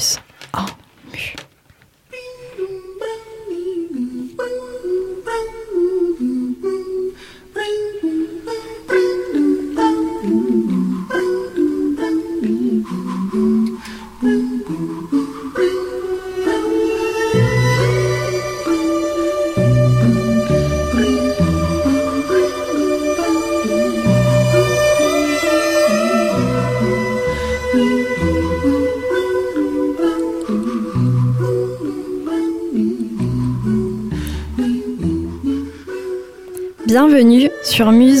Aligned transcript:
Muse 0.00 0.18
en 0.54 0.79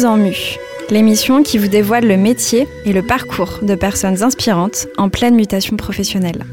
En 0.04 0.16
Mu, 0.16 0.56
l'émission 0.88 1.42
qui 1.42 1.58
vous 1.58 1.68
dévoile 1.68 2.06
le 2.06 2.16
métier 2.16 2.66
et 2.84 2.92
le 2.92 3.02
parcours 3.02 3.58
de 3.60 3.74
personnes 3.74 4.22
inspirantes 4.22 4.86
en 4.96 5.08
pleine 5.08 5.34
mutation 5.34 5.76
professionnelle. 5.76 6.44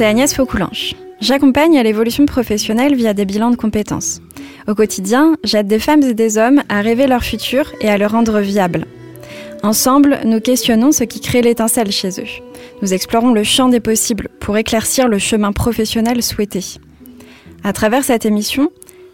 C'est 0.00 0.06
Agnès 0.06 0.32
Faucoulanche. 0.32 0.94
J'accompagne 1.20 1.78
l'évolution 1.78 2.24
professionnelle 2.24 2.94
via 2.94 3.12
des 3.12 3.26
bilans 3.26 3.50
de 3.50 3.56
compétences. 3.56 4.22
Au 4.66 4.74
quotidien, 4.74 5.36
j'aide 5.44 5.66
des 5.66 5.78
femmes 5.78 6.02
et 6.02 6.14
des 6.14 6.38
hommes 6.38 6.62
à 6.70 6.80
rêver 6.80 7.06
leur 7.06 7.22
futur 7.22 7.70
et 7.82 7.90
à 7.90 7.98
le 7.98 8.06
rendre 8.06 8.40
viable. 8.40 8.86
Ensemble, 9.62 10.20
nous 10.24 10.40
questionnons 10.40 10.90
ce 10.90 11.04
qui 11.04 11.20
crée 11.20 11.42
l'étincelle 11.42 11.92
chez 11.92 12.18
eux. 12.18 12.42
Nous 12.80 12.94
explorons 12.94 13.34
le 13.34 13.44
champ 13.44 13.68
des 13.68 13.80
possibles 13.80 14.30
pour 14.40 14.56
éclaircir 14.56 15.06
le 15.06 15.18
chemin 15.18 15.52
professionnel 15.52 16.22
souhaité. 16.22 16.64
À 17.62 17.74
travers 17.74 18.02
cette 18.02 18.24
émission, 18.24 18.70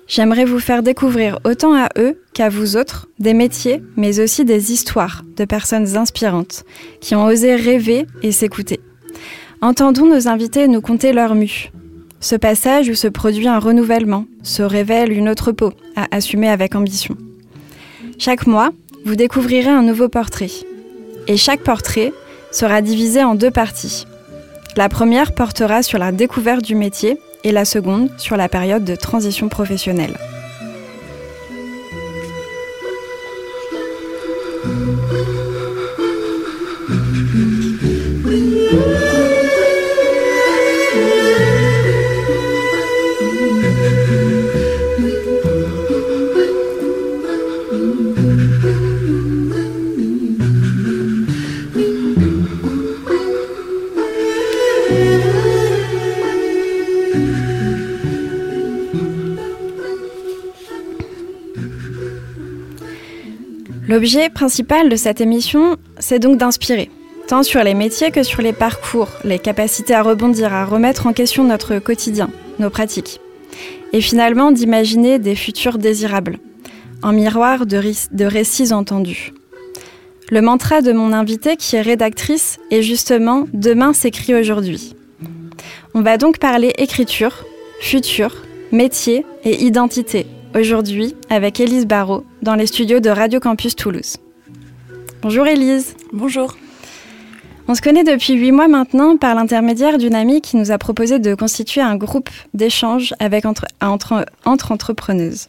j'aimerais 0.07 0.45
vous 0.45 0.61
faire 0.61 0.85
découvrir 0.85 1.41
autant 1.45 1.75
à 1.75 1.89
eux 1.99 2.23
qu'à 2.33 2.49
vous 2.49 2.77
autres 2.77 3.09
des 3.19 3.35
métiers, 3.35 3.83
mais 3.97 4.21
aussi 4.21 4.45
des 4.45 4.73
histoires 4.73 5.25
de 5.37 5.45
personnes 5.45 5.97
inspirantes 5.97 6.65
qui 7.01 7.17
ont 7.17 7.25
osé 7.25 7.57
rêver 7.57 8.07
et 8.23 8.31
s'écouter. 8.31 8.79
Entendons 9.63 10.07
nos 10.07 10.29
invités 10.29 10.69
nous 10.69 10.81
conter 10.81 11.13
leur 11.13 11.35
mue. 11.35 11.71
Ce 12.21 12.37
passage 12.37 12.89
où 12.89 12.95
se 12.95 13.09
produit 13.09 13.49
un 13.49 13.59
renouvellement, 13.59 14.27
se 14.43 14.63
révèle 14.63 15.13
une 15.13 15.29
autre 15.29 15.53
peau 15.53 15.73
à 15.97 16.07
assumer 16.11 16.49
avec 16.49 16.75
ambition. 16.75 17.17
Chaque 18.19 18.47
mois, 18.47 18.71
vous 19.05 19.17
découvrirez 19.17 19.71
un 19.71 19.83
nouveau 19.83 20.09
portrait. 20.09 20.51
Et 21.27 21.37
chaque 21.37 21.63
portrait 21.63 22.13
sera 22.53 22.83
divisé 22.83 23.23
en 23.23 23.35
deux 23.35 23.51
parties. 23.51 24.07
La 24.77 24.89
première 24.89 25.35
portera 25.35 25.83
sur 25.83 25.99
la 25.99 26.13
découverte 26.13 26.63
du 26.63 26.75
métier 26.75 27.19
et 27.45 27.53
la 27.53 27.65
seconde 27.65 28.11
sur 28.19 28.37
la 28.37 28.49
période 28.49 28.85
de 28.85 28.95
transition 28.95 29.49
professionnelle. 29.49 30.17
L'objet 64.07 64.31
principal 64.31 64.89
de 64.89 64.95
cette 64.95 65.21
émission, 65.21 65.79
c'est 65.99 66.21
donc 66.21 66.39
d'inspirer, 66.39 66.93
tant 67.27 67.43
sur 67.43 67.65
les 67.65 67.75
métiers 67.75 68.13
que 68.13 68.23
sur 68.23 68.41
les 68.41 68.53
parcours, 68.53 69.09
les 69.25 69.41
capacités 69.41 69.95
à 69.95 70.03
rebondir, 70.03 70.55
à 70.55 70.65
remettre 70.65 71.09
en 71.09 71.13
question 71.13 71.43
notre 71.43 71.81
quotidien, 71.81 72.31
nos 72.61 72.71
pratiques, 72.71 73.19
et 73.93 74.01
finalement 74.01 74.53
d'imaginer 74.53 75.19
des 75.19 75.35
futurs 75.35 75.77
désirables, 75.79 76.39
en 77.03 77.11
miroir 77.11 77.67
de, 77.67 77.83
de 78.13 78.25
récits 78.25 78.73
entendus. 78.73 79.33
Le 80.31 80.41
mantra 80.41 80.83
de 80.83 80.93
mon 80.93 81.13
invitée, 81.13 81.57
qui 81.57 81.75
est 81.75 81.83
rédactrice, 81.83 82.61
est 82.71 82.83
justement 82.83 83.49
Demain 83.55 83.93
s'écrit 83.93 84.37
aujourd'hui. 84.37 84.95
On 85.95 86.03
va 86.03 86.17
donc 86.17 86.39
parler 86.39 86.73
écriture, 86.79 87.45
futur, 87.81 88.45
métier 88.71 89.27
et 89.43 89.65
identité 89.65 90.27
aujourd'hui 90.57 91.15
avec 91.29 91.61
Élise 91.61 91.87
Barrault 91.87 92.25
dans 92.43 92.55
les 92.55 92.67
studios 92.67 93.01
de 93.01 93.11
Radio 93.11 93.41
Campus 93.41 93.77
Toulouse. 93.77 94.17
Bonjour 95.23 95.47
Élise. 95.47 95.97
Bonjour. 96.13 96.57
On 97.69 97.75
se 97.75 97.83
connaît 97.83 98.05
depuis 98.05 98.35
huit 98.35 98.53
mois 98.53 98.69
maintenant 98.69 99.17
par 99.17 99.35
l'intermédiaire 99.35 99.99
d'une 99.99 100.15
amie 100.15 100.41
qui 100.41 100.57
nous 100.57 100.71
a 100.71 100.79
proposé 100.79 101.19
de 101.19 101.35
constituer 101.35 101.81
un 101.81 101.97
groupe 101.97 102.31
d'échange 102.55 103.13
avec 103.19 103.45
entre, 103.45 103.67
entre, 103.81 104.25
entre 104.45 104.73
entrepreneuses. 104.73 105.49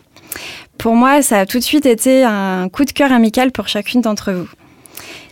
Pour 0.78 0.96
moi, 0.96 1.22
ça 1.22 1.40
a 1.40 1.46
tout 1.46 1.60
de 1.60 1.64
suite 1.64 1.86
été 1.86 2.24
un 2.24 2.70
coup 2.70 2.86
de 2.86 2.92
cœur 2.92 3.12
amical 3.12 3.52
pour 3.52 3.68
chacune 3.68 4.02
d'entre 4.02 4.32
vous. 4.32 4.50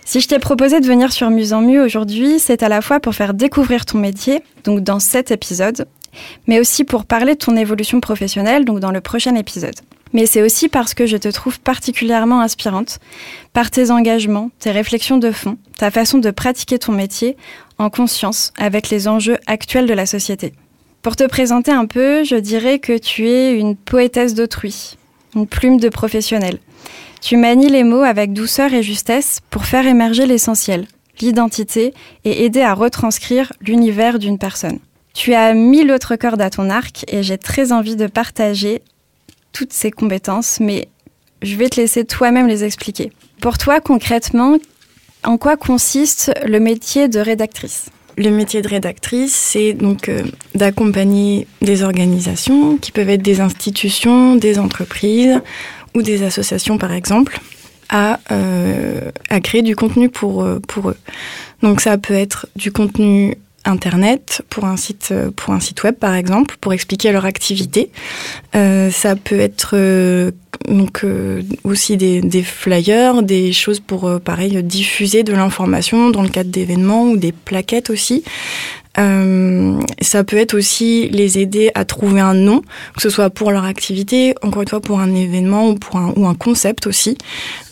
Si 0.05 0.21
je 0.21 0.27
t'ai 0.27 0.37
proposé 0.37 0.79
de 0.79 0.85
venir 0.85 1.11
sur 1.11 1.31
Muse 1.31 1.53
en 1.53 1.61
Mu 1.61 1.81
aujourd'hui, 1.81 2.37
c'est 2.39 2.61
à 2.61 2.69
la 2.69 2.81
fois 2.81 2.99
pour 2.99 3.15
faire 3.15 3.33
découvrir 3.33 3.85
ton 3.85 3.97
métier, 3.97 4.43
donc 4.63 4.81
dans 4.81 4.99
cet 4.99 5.31
épisode, 5.31 5.87
mais 6.47 6.59
aussi 6.59 6.83
pour 6.83 7.05
parler 7.05 7.33
de 7.33 7.39
ton 7.39 7.55
évolution 7.55 7.99
professionnelle, 7.99 8.65
donc 8.65 8.79
dans 8.79 8.91
le 8.91 9.01
prochain 9.01 9.35
épisode. 9.35 9.75
Mais 10.13 10.25
c'est 10.25 10.41
aussi 10.41 10.69
parce 10.69 10.93
que 10.93 11.05
je 11.05 11.17
te 11.17 11.27
trouve 11.27 11.59
particulièrement 11.59 12.39
inspirante 12.39 12.99
par 13.51 13.69
tes 13.69 13.91
engagements, 13.91 14.49
tes 14.59 14.71
réflexions 14.71 15.17
de 15.17 15.31
fond, 15.31 15.57
ta 15.77 15.91
façon 15.91 16.19
de 16.19 16.31
pratiquer 16.31 16.79
ton 16.79 16.93
métier 16.93 17.35
en 17.77 17.89
conscience 17.89 18.53
avec 18.57 18.89
les 18.89 19.07
enjeux 19.07 19.37
actuels 19.45 19.87
de 19.87 19.93
la 19.93 20.05
société. 20.05 20.53
Pour 21.01 21.15
te 21.15 21.25
présenter 21.25 21.71
un 21.71 21.85
peu, 21.85 22.23
je 22.23 22.35
dirais 22.35 22.79
que 22.79 22.97
tu 22.97 23.27
es 23.27 23.59
une 23.59 23.75
poétesse 23.75 24.33
d'autrui, 24.33 24.97
une 25.35 25.47
plume 25.47 25.79
de 25.79 25.89
professionnel. 25.89 26.59
Tu 27.21 27.37
manies 27.37 27.69
les 27.69 27.83
mots 27.83 28.03
avec 28.03 28.33
douceur 28.33 28.73
et 28.73 28.83
justesse 28.83 29.41
pour 29.49 29.65
faire 29.65 29.85
émerger 29.85 30.25
l'essentiel, 30.25 30.87
l'identité 31.19 31.93
et 32.23 32.45
aider 32.45 32.61
à 32.61 32.73
retranscrire 32.73 33.51
l'univers 33.61 34.17
d'une 34.17 34.37
personne. 34.37 34.79
Tu 35.15 35.33
as 35.33 35.53
mille 35.53 35.91
autres 35.91 36.17
cordes 36.17 36.41
à 36.41 36.49
ton 36.49 36.69
arc 36.69 37.05
et 37.07 37.23
j'ai 37.23 37.37
très 37.37 37.71
envie 37.71 37.95
de 37.95 38.05
partager 38.05 38.81
toutes 39.53 39.71
ces 39.71 39.89
compétences, 39.89 40.59
mais 40.59 40.89
je 41.41 41.55
vais 41.55 41.69
te 41.69 41.79
laisser 41.79 42.03
toi-même 42.03 42.47
les 42.47 42.65
expliquer. 42.65 43.13
Pour 43.39 43.57
toi, 43.57 43.79
concrètement, 43.79 44.57
en 45.23 45.37
quoi 45.37 45.55
consiste 45.55 46.33
le 46.45 46.59
métier 46.59 47.07
de 47.07 47.19
rédactrice? 47.19 47.85
Le 48.17 48.29
métier 48.29 48.61
de 48.61 48.67
rédactrice, 48.67 49.33
c'est 49.33 49.71
donc 49.71 50.09
euh, 50.09 50.21
d'accompagner 50.53 51.47
des 51.61 51.83
organisations 51.83 52.77
qui 52.77 52.91
peuvent 52.91 53.09
être 53.09 53.21
des 53.21 53.39
institutions, 53.39 54.35
des 54.35 54.59
entreprises 54.59 55.41
ou 55.95 56.01
des 56.01 56.23
associations 56.23 56.77
par 56.77 56.91
exemple, 56.91 57.39
à, 57.87 58.19
euh, 58.31 59.11
créer 59.43 59.61
du 59.61 59.77
contenu 59.77 60.09
euh, 60.23 60.59
pour 60.59 60.89
eux. 60.89 60.97
Donc 61.61 61.79
ça 61.79 61.97
peut 61.97 62.13
être 62.13 62.47
du 62.57 62.73
contenu 62.73 63.37
internet 63.65 64.43
pour 64.49 64.65
un 64.65 64.77
site 64.77 65.13
pour 65.35 65.53
un 65.53 65.59
site 65.59 65.83
web 65.83 65.95
par 65.95 66.13
exemple 66.13 66.55
pour 66.61 66.73
expliquer 66.73 67.11
leur 67.11 67.25
activité. 67.25 67.91
Euh, 68.55 68.91
ça 68.91 69.15
peut 69.15 69.39
être 69.39 69.71
euh, 69.73 70.31
donc 70.67 71.03
euh, 71.03 71.41
aussi 71.63 71.97
des, 71.97 72.21
des, 72.21 72.43
flyers 72.43 73.23
des 73.23 73.51
choses 73.53 73.79
pour 73.79 74.05
euh, 74.05 74.19
pareil 74.19 74.61
diffuser 74.63 75.23
de 75.23 75.33
l'information 75.33 76.09
dans 76.09 76.21
le 76.21 76.29
cadre 76.29 76.49
d'événements 76.49 77.03
ou 77.03 77.17
des 77.17 77.31
plaquettes 77.31 77.89
aussi 77.89 78.23
ça 78.95 80.23
peut 80.23 80.37
être 80.37 80.53
aussi 80.53 81.09
les 81.09 81.39
aider 81.39 81.71
à 81.75 81.85
trouver 81.85 82.21
un 82.21 82.33
nom, 82.33 82.61
que 82.95 83.01
ce 83.01 83.09
soit 83.09 83.29
pour 83.29 83.51
leur 83.51 83.65
activité, 83.65 84.35
encore 84.41 84.61
une 84.61 84.67
fois 84.67 84.81
pour 84.81 84.99
un 84.99 85.13
événement 85.13 85.69
ou 85.69 85.75
pour 85.75 85.97
un, 85.97 86.13
ou 86.15 86.25
un 86.27 86.35
concept 86.35 86.87
aussi. 86.87 87.17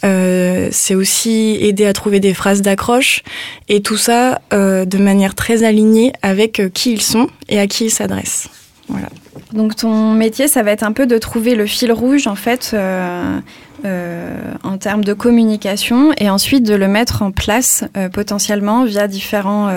c'est 0.01 0.95
aussi 0.95 1.57
aider 1.61 1.85
à 1.85 1.93
trouver 1.93 2.19
des 2.19 2.33
phrases 2.33 2.61
d'accroche 2.61 3.23
et 3.69 3.81
tout 3.81 3.97
ça 3.97 4.41
de 4.51 4.97
manière 4.97 5.35
très 5.35 5.63
alignée 5.63 6.13
avec 6.21 6.61
qui 6.73 6.93
ils 6.93 7.01
sont 7.01 7.27
et 7.49 7.59
à 7.59 7.67
qui 7.67 7.85
ils 7.85 7.91
s'adressent. 7.91 8.49
Donc 9.53 9.75
ton 9.75 10.13
métier, 10.13 10.47
ça 10.47 10.63
va 10.63 10.71
être 10.71 10.83
un 10.83 10.91
peu 10.91 11.05
de 11.05 11.17
trouver 11.17 11.55
le 11.55 11.65
fil 11.67 11.91
rouge 11.91 12.25
en 12.27 12.35
fait 12.35 12.71
euh, 12.73 13.39
euh, 13.85 14.35
en 14.63 14.77
termes 14.77 15.03
de 15.03 15.13
communication 15.13 16.11
et 16.17 16.29
ensuite 16.29 16.63
de 16.63 16.73
le 16.73 16.87
mettre 16.87 17.21
en 17.21 17.31
place 17.31 17.83
euh, 17.95 18.09
potentiellement 18.09 18.83
via 18.83 19.07
différents 19.07 19.71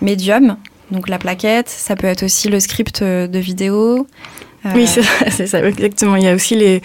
médiums. 0.00 0.56
Donc 0.90 1.08
la 1.08 1.18
plaquette, 1.18 1.68
ça 1.68 1.96
peut 1.96 2.06
être 2.06 2.24
aussi 2.24 2.48
le 2.48 2.60
script 2.60 3.02
de 3.02 3.38
vidéo, 3.38 4.06
oui, 4.74 4.86
c'est 5.30 5.46
ça, 5.46 5.66
exactement. 5.66 6.16
Il 6.16 6.24
y 6.24 6.28
a 6.28 6.34
aussi 6.34 6.54
les, 6.54 6.80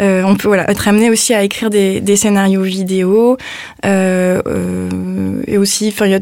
euh, 0.00 0.22
on 0.24 0.36
peut 0.36 0.48
voilà 0.48 0.70
être 0.70 0.88
amené 0.88 1.10
aussi 1.10 1.34
à 1.34 1.42
écrire 1.42 1.70
des, 1.70 2.00
des 2.00 2.16
scénarios 2.16 2.62
vidéo 2.62 3.36
euh, 3.84 4.42
euh, 4.46 5.42
et 5.46 5.58
aussi, 5.58 5.88
enfin, 5.88 6.18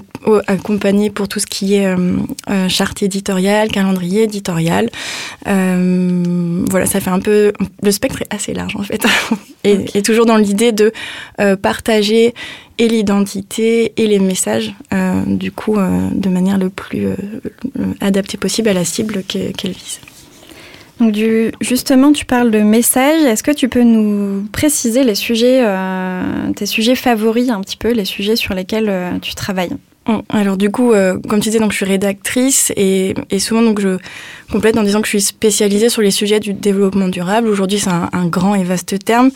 accompagné 0.47 1.11
pour 1.11 1.29
tout 1.29 1.41
ce 1.41 1.47
qui 1.47 1.75
est 1.75 1.87
euh, 1.87 2.69
charte 2.69 3.03
éditoriale, 3.03 3.69
calendrier 3.69 4.25
éditorial. 4.25 4.91
voilà, 5.45 6.87
ça 6.87 7.01
fait 7.01 7.11
un 7.11 7.21
peu 7.21 7.53
le 7.83 7.91
spectre 7.91 8.23
est 8.23 8.35
assez 8.35 8.55
large 8.55 8.77
en 8.77 8.83
fait, 8.83 9.05
et, 9.65 9.85
et 9.95 10.03
toujours 10.03 10.27
dans 10.27 10.37
l'idée 10.37 10.73
de 10.73 10.93
partager 11.63 12.35
et 12.79 12.89
l'identité 12.89 13.93
et 13.97 14.07
les 14.07 14.19
messages, 14.19 14.75
du 15.27 15.53
coup, 15.53 15.77
de 15.77 16.29
manière 16.29 16.59
le 16.59 16.71
plus 16.71 17.09
adaptée 18.01 18.37
possible 18.37 18.69
à 18.69 18.73
la 18.73 18.85
cible 18.85 19.23
qu'elle 19.25 19.73
vise. 19.73 20.01
Donc 21.01 21.17
justement, 21.61 22.13
tu 22.13 22.25
parles 22.25 22.51
de 22.51 22.61
messages. 22.61 23.23
Est-ce 23.23 23.43
que 23.43 23.51
tu 23.51 23.69
peux 23.69 23.83
nous 23.83 24.47
préciser 24.53 25.03
les 25.03 25.15
sujets, 25.15 25.61
euh, 25.63 26.53
tes 26.55 26.67
sujets 26.67 26.95
favoris 26.95 27.51
un 27.51 27.61
petit 27.61 27.77
peu, 27.77 27.93
les 27.93 28.05
sujets 28.05 28.37
sur 28.37 28.55
lesquels 28.55 28.89
euh, 28.89 29.19
tu 29.21 29.35
travailles? 29.35 29.77
Alors 30.29 30.59
du 30.59 30.71
coup, 30.71 30.93
euh, 30.93 31.19
comme 31.29 31.41
tu 31.41 31.49
disais, 31.49 31.59
donc 31.59 31.73
je 31.73 31.77
suis 31.77 31.87
rédactrice 31.87 32.73
et, 32.77 33.15
souvent 33.39 33.63
donc 33.63 33.81
je 33.81 33.97
complète 34.53 34.77
en 34.77 34.83
disant 34.83 35.01
que 35.01 35.07
je 35.07 35.17
suis 35.17 35.23
spécialisée 35.23 35.89
sur 35.89 36.03
les 36.03 36.11
sujets 36.11 36.41
du 36.41 36.53
développement 36.53 37.09
durable. 37.09 37.49
Aujourd'hui, 37.49 37.79
c'est 37.79 37.91
un, 37.91 38.27
grand 38.27 38.55
et 38.55 38.65
vaste 38.65 39.03
terme. 39.03 39.31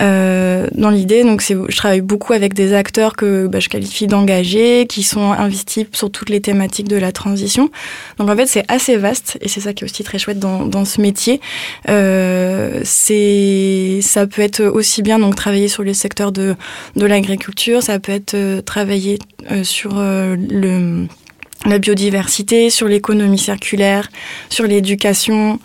Euh, 0.00 0.68
dans 0.74 0.90
l'idée, 0.90 1.24
donc 1.24 1.42
je 1.42 1.76
travaille 1.76 2.00
beaucoup 2.00 2.32
avec 2.32 2.54
des 2.54 2.72
acteurs 2.72 3.16
que 3.16 3.46
bah, 3.48 3.58
je 3.58 3.68
qualifie 3.68 4.06
d'engagés, 4.06 4.86
qui 4.88 5.02
sont 5.02 5.32
investis 5.32 5.86
sur 5.92 6.10
toutes 6.10 6.30
les 6.30 6.40
thématiques 6.40 6.88
de 6.88 6.96
la 6.96 7.10
transition. 7.10 7.70
Donc 8.18 8.30
en 8.30 8.36
fait, 8.36 8.46
c'est 8.46 8.64
assez 8.68 8.96
vaste 8.96 9.38
et 9.40 9.48
c'est 9.48 9.60
ça 9.60 9.72
qui 9.72 9.84
est 9.84 9.86
aussi 9.86 10.04
très 10.04 10.18
chouette 10.18 10.38
dans, 10.38 10.84
ce 10.84 11.00
métier. 11.00 11.40
Euh, 11.88 12.82
ça 12.84 14.26
peut 14.26 14.42
être 14.42 14.64
aussi 14.64 15.02
bien 15.02 15.18
donc 15.18 15.34
travailler 15.34 15.68
sur 15.68 15.82
les 15.82 15.94
secteurs 15.94 16.30
de 16.30 16.54
de 16.96 17.06
l'agriculture, 17.06 17.82
ça 17.82 17.98
peut 17.98 18.12
être 18.12 18.34
euh, 18.34 18.60
travailler 18.60 19.18
sur 19.62 20.03
le, 20.04 21.06
la 21.66 21.78
biodiversité, 21.78 22.70
sur 22.70 22.88
l'économie 22.88 23.38
circulaire, 23.38 24.08
sur 24.48 24.66
l'éducation. 24.66 25.58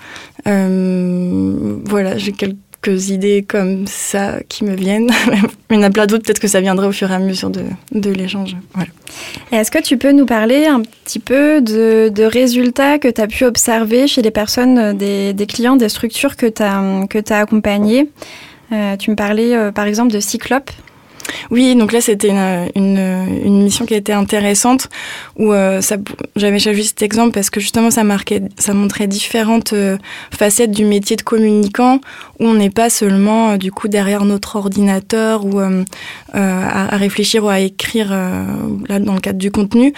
Euh, 0.48 1.78
voilà, 1.86 2.18
j'ai 2.18 2.32
quelques 2.32 3.10
idées 3.10 3.44
comme 3.48 3.86
ça 3.88 4.40
qui 4.48 4.64
me 4.64 4.76
viennent. 4.76 5.12
Il 5.70 5.76
y 5.76 5.80
en 5.80 5.84
a 5.84 5.90
plein 5.90 6.06
d'autres, 6.06 6.24
peut-être 6.24 6.40
que 6.40 6.48
ça 6.48 6.62
viendra 6.62 6.88
au 6.88 6.92
fur 6.92 7.12
et 7.12 7.16
à 7.16 7.20
mesure 7.20 7.50
de, 7.50 7.64
de 7.92 8.10
l'échange. 8.10 8.56
Est-ce 9.52 9.72
que 9.72 9.82
tu 9.82 9.98
peux 9.98 10.12
nous 10.12 10.26
parler 10.26 10.66
un 10.66 10.82
petit 10.82 11.20
peu 11.20 11.62
de, 11.62 12.24
résultats 12.24 12.98
que 12.98 13.08
tu 13.08 13.22
as 13.22 13.28
pu 13.28 13.46
observer 13.46 14.08
chez 14.08 14.22
les 14.22 14.32
personnes, 14.32 14.98
des, 14.98 15.34
des 15.34 15.46
clients, 15.46 15.76
des 15.76 15.90
structures 15.90 16.36
que 16.36 16.46
tu 16.46 16.64
as, 16.64 17.06
que 17.10 17.20
as 17.34 17.40
accompagnées? 17.40 18.10
Euh, 18.72 18.96
Tu 18.98 19.10
me 19.12 19.16
parlais 19.16 19.56
euh, 19.56 19.72
par 19.72 19.86
exemple 19.86 20.12
de 20.12 20.20
Cyclope. 20.20 20.72
Oui, 21.52 21.76
donc 21.76 21.92
là 21.92 22.02
c'était 22.02 22.30
une, 22.30 22.70
une, 23.46 23.64
mission 23.64 23.86
qui 23.86 23.94
était 23.94 24.14
intéressante 24.14 24.90
où 25.38 25.54
euh, 25.54 25.82
j'avais 26.36 26.60
choisi 26.60 26.86
cet 26.86 27.02
exemple 27.02 27.32
parce 27.32 27.50
que 27.50 27.60
justement 27.60 27.92
ça 27.92 28.04
marquait, 28.04 28.42
ça 28.58 28.74
montrait 28.74 29.08
différentes 29.08 29.74
euh, 29.74 29.98
facettes 30.32 30.72
du 30.72 30.86
métier 30.86 31.16
de 31.16 31.22
communicant 31.22 32.00
où 32.40 32.46
on 32.46 32.54
n'est 32.54 32.70
pas 32.70 32.90
seulement 32.90 33.52
euh, 33.52 33.58
du 33.58 33.72
coup 33.72 33.88
derrière 33.88 34.26
notre 34.26 34.56
ordinateur 34.56 35.46
ou 35.46 35.60
euh, 35.60 35.84
à, 36.34 36.94
à, 36.94 36.98
réfléchir 36.98 37.44
ou 37.44 37.50
à 37.50 37.60
écrire 37.60 38.10
là 38.10 39.00
dans 39.00 39.14
le 39.14 39.20
cadre 39.20 39.40
du 39.40 39.52
contenu 39.52 39.94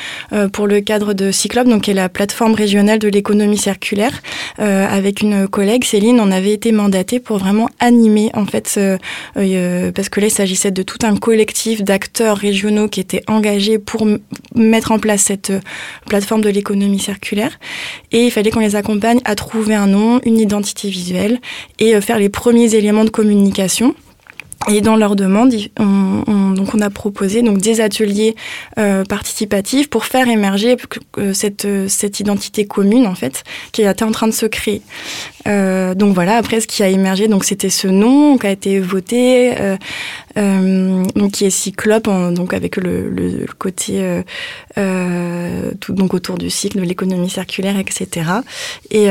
pour 0.54 0.68
le 0.68 0.82
cadre 0.82 1.14
de 1.14 1.32
Cyclope, 1.32 1.68
donc 1.68 1.84
qui 1.84 1.92
est 1.92 1.96
la 1.96 2.10
plateforme 2.10 2.54
régionale 2.54 3.00
de 3.00 3.08
l'économie 3.08 3.58
circulaire. 3.58 4.22
avec 4.58 5.22
une 5.22 5.48
collègue 5.48 5.84
Céline, 5.84 6.20
on 6.20 6.32
avait 6.32 6.54
été 6.54 6.72
mandaté 6.72 7.20
pour 7.20 7.38
vraiment 7.38 7.70
animer 7.80 8.32
en 8.34 8.46
fait 8.46 8.80
parce 9.34 10.10
que 10.10 10.20
là 10.20 10.28
il 10.28 10.32
s'agissait 10.32 10.72
de 10.72 10.84
tout 10.84 11.00
un 11.04 11.16
collectif 11.22 11.84
d'acteurs 11.84 12.36
régionaux 12.36 12.90
qui 12.90 13.00
étaient 13.00 13.24
engagés 13.28 13.80
pour 13.80 14.06
mettre 14.56 14.92
en 14.92 15.00
place 15.00 15.22
cette 15.22 15.52
euh, 15.52 15.62
plateforme 16.08 16.42
de 16.42 16.50
l'économie 16.50 17.00
circulaire. 17.00 17.58
Et 18.12 18.26
il 18.26 18.32
fallait 18.32 18.52
qu'on 18.52 18.60
les 18.60 18.76
accompagne 18.76 19.22
à 19.24 19.36
trouver 19.36 19.76
un 19.76 19.88
nom, 19.88 20.20
une 20.26 20.38
identité 20.38 20.90
visuelle 20.90 21.40
et 21.80 21.96
euh, 21.96 22.02
faire 22.02 22.20
les 22.20 22.30
premiers 22.30 22.76
éléments 22.76 23.06
de 23.06 23.10
communication. 23.10 23.96
Et 24.70 24.82
dans 24.82 24.96
leur 24.96 25.16
demande, 25.16 25.56
on, 25.80 26.24
on, 26.28 26.52
donc 26.52 26.76
on 26.76 26.82
a 26.82 26.92
proposé 26.92 27.42
donc 27.42 27.58
des 27.58 27.82
ateliers 27.82 28.36
euh, 28.78 29.04
participatifs 29.04 29.90
pour 29.90 30.06
faire 30.06 30.28
émerger 30.28 30.78
cette, 31.34 31.68
cette 31.88 32.20
identité 32.20 32.68
commune 32.68 33.08
en 33.08 33.16
fait 33.16 33.44
qui 33.72 33.82
était 33.82 34.04
en 34.04 34.12
train 34.12 34.28
de 34.28 34.34
se 34.34 34.46
créer. 34.46 34.84
Donc 35.48 36.14
voilà, 36.14 36.38
après 36.38 36.62
ce 36.62 36.68
qui 36.68 36.84
a 36.84 36.90
émergé, 36.90 37.28
donc 37.28 37.44
c'était 37.44 37.72
ce 37.72 37.88
nom 37.88 38.38
qui 38.38 38.46
a 38.46 38.52
été 38.52 38.80
voté, 38.80 39.56
euh, 40.38 41.04
donc 41.16 41.32
qui 41.32 41.46
est 41.46 41.50
Cyclope, 41.50 42.08
en, 42.08 42.32
donc 42.32 42.54
avec 42.54 42.78
le, 42.78 43.46
côté 43.58 44.22
tout 45.80 45.94
donc 45.94 46.14
autour 46.14 46.38
du 46.38 46.50
cycle 46.50 46.80
de 46.80 46.84
l'économie 46.84 47.30
circulaire, 47.30 47.78
etc. 47.78 48.30
Et, 48.92 49.08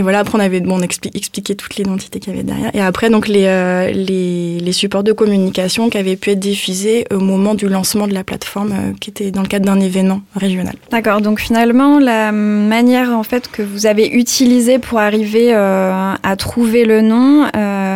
voilà, 0.00 0.18
après 0.20 0.36
on 0.36 0.40
avait 0.40 0.60
bon, 0.60 0.78
on 0.78 0.82
expli 0.82 1.10
expliqué 1.14 1.54
toute 1.54 1.76
l'identité 1.76 2.20
qu'il 2.20 2.32
y 2.32 2.36
avait 2.36 2.44
derrière. 2.44 2.74
Et 2.74 2.80
après 2.80 3.10
donc 3.10 3.28
les 3.28 4.72
supports 4.72 5.04
de 5.04 5.12
communication 5.12 5.90
qui 5.90 5.98
avaient 5.98 6.16
pu 6.16 6.30
être 6.30 6.40
diffusés 6.40 7.06
au 7.12 7.18
moment 7.18 7.54
du 7.54 7.68
lancement 7.68 8.06
de 8.06 8.14
la 8.14 8.24
plateforme, 8.24 8.72
euh, 8.72 8.92
qui 9.00 9.10
était 9.10 9.30
dans 9.30 9.42
le 9.42 9.48
cadre 9.48 9.66
d'un 9.66 9.80
événement 9.80 10.22
régional. 10.36 10.74
D'accord. 10.90 11.20
Donc 11.20 11.40
finalement, 11.40 11.98
la 11.98 12.32
manière 12.32 13.10
en 13.10 13.22
fait 13.22 13.50
que 13.50 13.62
vous 13.62 13.86
avez 13.86 14.08
utilisée 14.08 14.78
pour 14.78 14.98
arriver 14.98 15.54
euh, 15.54 16.14
à 16.22 16.36
trouver 16.36 16.84
le 16.84 17.00
nom 17.02 17.44
euh, 17.44 17.93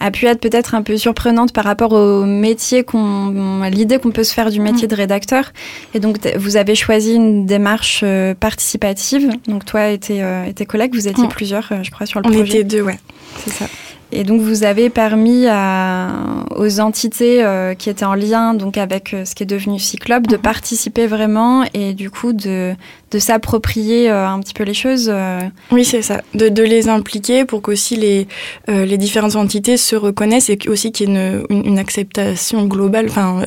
a 0.00 0.10
pu 0.10 0.26
être 0.26 0.40
peut-être 0.40 0.74
un 0.74 0.82
peu 0.82 0.96
surprenante 0.96 1.52
par 1.52 1.64
rapport 1.64 1.92
au 1.92 2.24
métier 2.24 2.84
qu'on, 2.84 3.62
l'idée 3.70 3.98
qu'on 3.98 4.10
peut 4.10 4.24
se 4.24 4.34
faire 4.34 4.50
du 4.50 4.60
métier 4.60 4.88
de 4.88 4.94
rédacteur. 4.94 5.52
Et 5.94 6.00
donc 6.00 6.18
vous 6.36 6.56
avez 6.56 6.74
choisi 6.74 7.14
une 7.14 7.46
démarche 7.46 8.00
euh, 8.04 8.34
participative. 8.34 9.30
Donc 9.46 9.64
toi 9.64 9.88
et 9.88 9.98
tes, 9.98 10.18
et 10.46 10.54
tes 10.54 10.66
collègues, 10.66 10.94
vous 10.94 11.08
étiez 11.08 11.28
plusieurs, 11.28 11.68
je 11.82 11.90
crois, 11.90 12.06
sur 12.06 12.20
le 12.20 12.26
On 12.26 12.30
projet. 12.30 12.42
On 12.42 12.46
était 12.46 12.64
deux, 12.64 12.82
ouais. 12.82 12.98
C'est 13.44 13.50
ça. 13.50 13.66
Et 14.12 14.24
donc 14.24 14.40
vous 14.40 14.64
avez 14.64 14.90
permis 14.90 15.46
à, 15.46 16.10
aux 16.56 16.80
entités 16.80 17.44
euh, 17.44 17.74
qui 17.74 17.90
étaient 17.90 18.04
en 18.04 18.14
lien 18.14 18.54
donc 18.54 18.76
avec 18.76 19.14
euh, 19.14 19.24
ce 19.24 19.34
qui 19.34 19.44
est 19.44 19.46
devenu 19.46 19.78
Cyclope 19.78 20.26
de 20.26 20.36
mhm. 20.36 20.42
participer 20.42 21.06
vraiment 21.06 21.64
et 21.74 21.94
du 21.94 22.10
coup 22.10 22.32
de, 22.32 22.74
de 23.12 23.18
s'approprier 23.18 24.10
euh, 24.10 24.28
un 24.28 24.40
petit 24.40 24.54
peu 24.54 24.64
les 24.64 24.74
choses. 24.74 25.12
Oui, 25.70 25.84
c'est 25.84 26.02
ça, 26.02 26.22
de, 26.34 26.48
de, 26.48 26.62
les 26.62 26.88
impliquer 26.88 27.44
pour 27.44 27.62
qu'aussi 27.62 27.96
les, 27.96 28.28
les 28.68 28.98
différentes 28.98 29.36
entités 29.36 29.76
se 29.76 29.96
reconnaissent 29.96 30.50
et 30.50 30.58
aussi 30.68 30.92
qu'il 30.92 31.10
y 31.10 31.16
ait 31.16 31.42
une, 31.50 31.64
une, 31.64 31.78
acceptation 31.78 32.66
globale, 32.66 33.06
enfin 33.08 33.42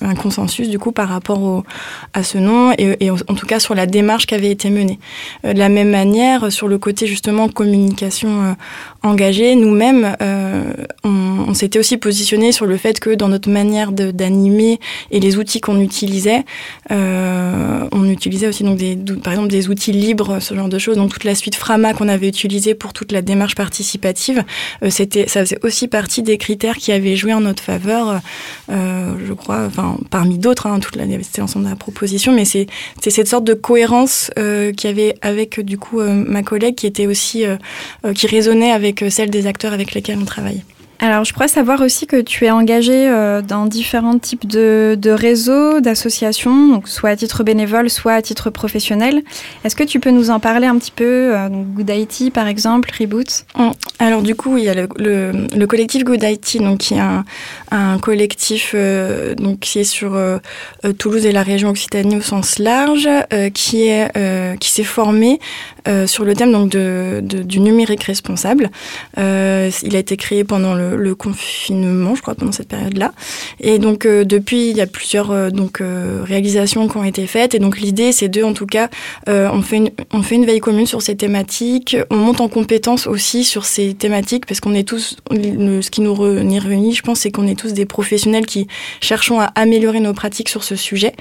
un 0.00 0.14
consensus 0.14 0.68
du 0.68 0.78
coup 0.78 0.92
par 0.92 1.08
rapport 1.08 1.42
au, 1.42 1.64
à 2.12 2.22
ce 2.22 2.38
nom 2.38 2.72
et, 2.76 2.96
et, 3.04 3.10
en 3.10 3.16
tout 3.16 3.46
cas 3.46 3.60
sur 3.60 3.74
la 3.74 3.86
démarche 3.86 4.26
qui 4.26 4.34
avait 4.34 4.50
été 4.50 4.70
menée. 4.70 4.98
de 5.44 5.58
la 5.58 5.68
même 5.68 5.90
manière, 5.90 6.50
sur 6.52 6.68
le 6.68 6.78
côté 6.78 7.06
justement 7.06 7.48
communication 7.48 8.56
engagée, 9.02 9.54
nous-mêmes, 9.54 9.97
on, 11.04 11.44
on 11.48 11.54
s'était 11.54 11.78
aussi 11.78 11.96
positionné 11.96 12.52
sur 12.52 12.66
le 12.66 12.76
fait 12.76 13.00
que 13.00 13.10
dans 13.10 13.28
notre 13.28 13.50
manière 13.50 13.92
d'animer 13.92 14.80
et 15.10 15.20
les 15.20 15.36
outils 15.36 15.60
qu'on 15.60 15.80
utilisait, 15.80 16.44
on 16.90 18.10
utilisait 18.10 18.48
aussi 18.48 18.64
donc 18.64 19.22
par 19.22 19.32
exemple 19.32 19.48
des 19.48 19.68
outils 19.68 19.92
libres, 19.92 20.40
ce 20.40 20.54
genre 20.54 20.68
de 20.68 20.78
choses. 20.78 20.96
Donc 20.96 21.12
toute 21.12 21.24
la 21.24 21.34
suite 21.34 21.54
Frama 21.54 21.94
qu'on 21.94 22.08
avait 22.08 22.28
utilisée 22.28 22.74
pour 22.74 22.92
toute 22.92 23.12
la 23.12 23.22
démarche 23.22 23.54
participative, 23.54 24.44
euh, 24.82 24.90
c'était, 24.90 25.28
ça 25.28 25.40
faisait 25.40 25.58
aussi 25.62 25.88
partie 25.88 26.22
des 26.22 26.38
critères 26.38 26.76
qui 26.76 26.92
avaient 26.92 27.16
joué 27.16 27.32
en 27.32 27.40
notre 27.40 27.62
faveur, 27.62 28.20
euh, 28.70 29.12
je 29.26 29.32
crois, 29.32 29.64
enfin 29.66 29.96
parmi 30.10 30.38
d'autres, 30.38 30.66
hein, 30.66 30.80
toute 30.80 30.96
la, 30.96 31.04
c'était 31.22 31.40
l'ensemble 31.40 31.64
de 31.66 31.70
la 31.70 31.76
proposition, 31.76 32.32
mais 32.32 32.44
c'est, 32.44 32.66
cette 33.00 33.28
sorte 33.28 33.44
de 33.44 33.54
cohérence 33.54 34.30
euh, 34.38 34.72
qu'il 34.72 34.90
y 34.90 34.92
avait 34.92 35.14
avec 35.22 35.60
du 35.60 35.78
coup 35.78 36.00
euh, 36.00 36.12
ma 36.12 36.42
collègue 36.42 36.74
qui 36.74 36.86
était 36.86 37.06
aussi, 37.06 37.44
euh, 37.44 37.56
qui 38.14 38.26
résonnait 38.26 38.70
avec 38.70 39.04
celle 39.10 39.30
des 39.30 39.46
acteurs 39.46 39.72
avec 39.72 39.87
lesquels 39.94 40.18
on 40.20 40.24
travaille. 40.24 40.62
Alors, 41.00 41.24
je 41.24 41.32
crois 41.32 41.46
savoir 41.46 41.80
aussi 41.80 42.08
que 42.08 42.20
tu 42.20 42.44
es 42.44 42.50
engagé 42.50 43.08
euh, 43.08 43.40
dans 43.40 43.66
différents 43.66 44.18
types 44.18 44.48
de, 44.48 44.96
de 45.00 45.10
réseaux, 45.10 45.80
d'associations, 45.80 46.68
donc 46.70 46.88
soit 46.88 47.10
à 47.10 47.16
titre 47.16 47.44
bénévole, 47.44 47.88
soit 47.88 48.14
à 48.14 48.22
titre 48.22 48.50
professionnel. 48.50 49.22
Est-ce 49.62 49.76
que 49.76 49.84
tu 49.84 50.00
peux 50.00 50.10
nous 50.10 50.30
en 50.30 50.40
parler 50.40 50.66
un 50.66 50.76
petit 50.76 50.90
peu 50.90 51.36
euh, 51.36 51.48
Good 51.50 51.90
IT, 51.90 52.32
par 52.32 52.48
exemple, 52.48 52.90
Reboot? 52.98 53.44
Alors, 54.00 54.22
du 54.22 54.34
coup, 54.34 54.58
il 54.58 54.64
y 54.64 54.68
a 54.68 54.74
le, 54.74 54.88
le, 54.96 55.66
collectif 55.68 56.02
Good 56.02 56.24
IT, 56.24 56.60
donc, 56.60 56.78
qui 56.78 56.94
est 56.94 57.00
un, 57.00 57.24
un 57.70 57.98
collectif 57.98 58.72
euh, 58.74 59.36
donc, 59.36 59.60
qui 59.60 59.78
est 59.78 59.84
sur 59.84 60.18
Toulouse 60.98 61.26
et 61.26 61.32
la 61.32 61.44
région 61.44 61.68
Occitanie 61.68 62.16
au 62.16 62.22
sens 62.22 62.58
large, 62.58 63.08
qui 63.54 63.86
est 63.86 64.58
qui 64.58 64.70
s'est 64.70 64.84
formé 65.88 66.06
sur 66.06 66.24
le 66.24 66.34
thème 66.34 66.52
donc, 66.52 66.70
de, 66.70 67.20
du 67.22 67.60
numérique 67.60 68.04
responsable. 68.04 68.70
il 69.16 69.22
a 69.22 69.98
été 69.98 70.16
créé 70.16 70.44
pendant 70.44 70.74
le 70.74 71.14
confinement, 71.14 72.14
je 72.14 72.22
crois, 72.22 72.34
pendant 72.34 72.52
cette 72.52 72.68
période-là. 72.68 73.12
Et 73.60 73.78
donc, 73.78 74.06
euh, 74.06 74.24
depuis, 74.24 74.70
il 74.70 74.76
y 74.76 74.80
a 74.80 74.86
plusieurs 74.86 75.30
euh, 75.30 75.50
donc, 75.50 75.80
euh, 75.80 76.22
réalisations 76.24 76.88
qui 76.88 76.96
ont 76.96 77.04
été 77.04 77.26
faites. 77.26 77.54
Et 77.54 77.58
donc, 77.58 77.78
l'idée, 77.78 78.12
c'est 78.12 78.28
de, 78.28 78.42
en 78.42 78.52
tout 78.52 78.66
cas, 78.66 78.88
on, 79.26 79.62
fait 79.62 79.76
une, 79.76 79.90
on 80.12 80.22
fait 80.22 80.36
une 80.36 80.46
veille 80.46 80.60
commune 80.60 80.86
sur 80.86 81.02
ces 81.02 81.16
thématiques. 81.16 81.96
On 82.10 82.16
monte 82.16 82.40
en 82.40 82.48
compétence 82.48 83.06
aussi 83.06 83.44
sur 83.44 83.64
ces 83.64 83.94
thématiques 83.94 84.46
parce 84.46 84.60
qu'on 84.60 84.74
est 84.74 84.86
tous, 84.86 85.16
ce 85.30 85.90
qui 85.90 86.00
nous 86.00 86.14
réunit, 86.14 86.94
je 86.94 87.02
pense, 87.02 87.20
c'est 87.20 87.30
qu'on 87.30 87.46
est 87.46 87.58
tous 87.58 87.72
des 87.72 87.86
professionnels 87.86 88.46
qui 88.46 88.66
cherchons 89.00 89.40
à 89.40 89.46
améliorer 89.54 90.00
nos 90.00 90.12
pratiques 90.12 90.48
sur 90.48 90.64
ce 90.64 90.76
sujet 90.76 91.12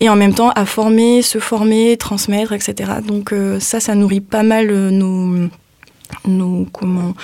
et 0.00 0.08
en 0.08 0.16
même 0.16 0.34
temps 0.34 0.50
à 0.50 0.64
former, 0.64 1.22
se 1.22 1.38
former, 1.38 1.96
transmettre, 1.96 2.52
etc. 2.52 2.92
Donc, 3.06 3.34
ça, 3.60 3.80
ça 3.80 3.94
pas 4.20 4.42
mal 4.42 4.70
comment, 6.72 7.14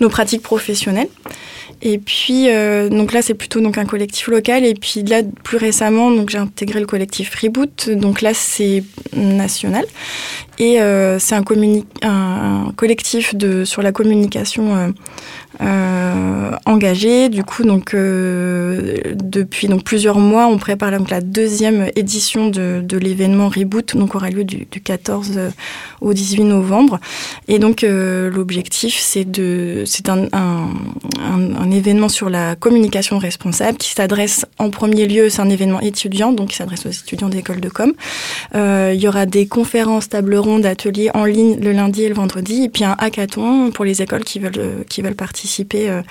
nos 0.00 0.08
pratiques 0.08 0.42
professionnelles. 0.42 1.08
Et 1.82 1.98
puis, 1.98 2.48
euh, 2.48 2.88
donc 2.88 3.12
là, 3.12 3.22
c'est 3.22 3.34
plutôt 3.34 3.60
donc 3.60 3.78
un 3.78 3.84
collectif 3.84 4.28
local. 4.28 4.64
Et 4.64 4.74
puis 4.74 5.02
là, 5.02 5.22
plus 5.44 5.58
récemment, 5.58 6.10
j'ai 6.28 6.38
intégré 6.38 6.80
le 6.80 6.86
collectif 6.86 7.34
Reboot. 7.40 7.90
Donc 7.90 8.20
là, 8.20 8.34
c'est 8.34 8.82
national. 9.14 9.84
Et 10.60 10.80
euh, 10.80 11.18
c'est 11.20 11.36
un, 11.36 11.44
collectif 12.76 13.34
de, 13.34 13.64
sur 13.64 13.80
la 13.80 13.92
communication 13.92 14.74
euh, 14.74 14.88
euh, 15.60 16.50
engagé. 16.66 17.28
Du 17.28 17.44
coup, 17.44 17.62
donc 17.62 17.94
depuis 17.94 19.68
donc 19.68 19.84
plusieurs 19.84 20.18
mois, 20.18 20.46
on 20.46 20.58
prépare 20.58 20.90
donc 20.90 21.10
la 21.10 21.20
deuxième 21.20 21.90
édition 21.94 22.48
de, 22.48 22.80
de 22.82 22.98
l'événement 22.98 23.48
Reboot, 23.48 23.96
donc 23.96 24.16
aura 24.16 24.30
lieu 24.30 24.44
du, 24.44 24.66
du 24.70 24.80
14 24.80 25.34
euh, 25.36 25.50
au 26.00 26.12
18 26.12 26.44
novembre. 26.44 26.98
Et 27.46 27.60
donc 27.60 27.82
l'objectif, 27.82 28.98
c'est 28.98 29.24
de 29.24 29.84
un, 30.08 30.28
un, 30.32 31.67
événement 31.70 32.08
sur 32.08 32.30
la 32.30 32.56
communication 32.56 33.18
responsable 33.18 33.78
qui 33.78 33.90
s'adresse 33.90 34.46
en 34.58 34.70
premier 34.70 35.06
lieu, 35.06 35.28
c'est 35.30 35.40
un 35.40 35.50
événement 35.50 35.80
étudiant, 35.80 36.32
donc 36.32 36.50
qui 36.50 36.56
s'adresse 36.56 36.86
aux 36.86 36.90
étudiants 36.90 37.28
d'école 37.28 37.60
de 37.60 37.68
com. 37.68 37.92
Euh, 38.54 38.92
il 38.94 39.00
y 39.00 39.08
aura 39.08 39.26
des 39.26 39.46
conférences, 39.46 40.08
tables 40.08 40.36
rondes, 40.36 40.66
ateliers 40.66 41.10
en 41.14 41.24
ligne 41.24 41.58
le 41.60 41.72
lundi 41.72 42.02
et 42.04 42.08
le 42.08 42.14
vendredi, 42.14 42.64
et 42.64 42.68
puis 42.68 42.84
un 42.84 42.96
hackathon 42.98 43.70
pour 43.70 43.84
les 43.84 44.02
écoles 44.02 44.24
qui 44.24 44.38
veulent 44.38 44.84
qui 44.88 45.02
veulent 45.02 45.14
participer 45.14 45.88
euh, 45.88 46.02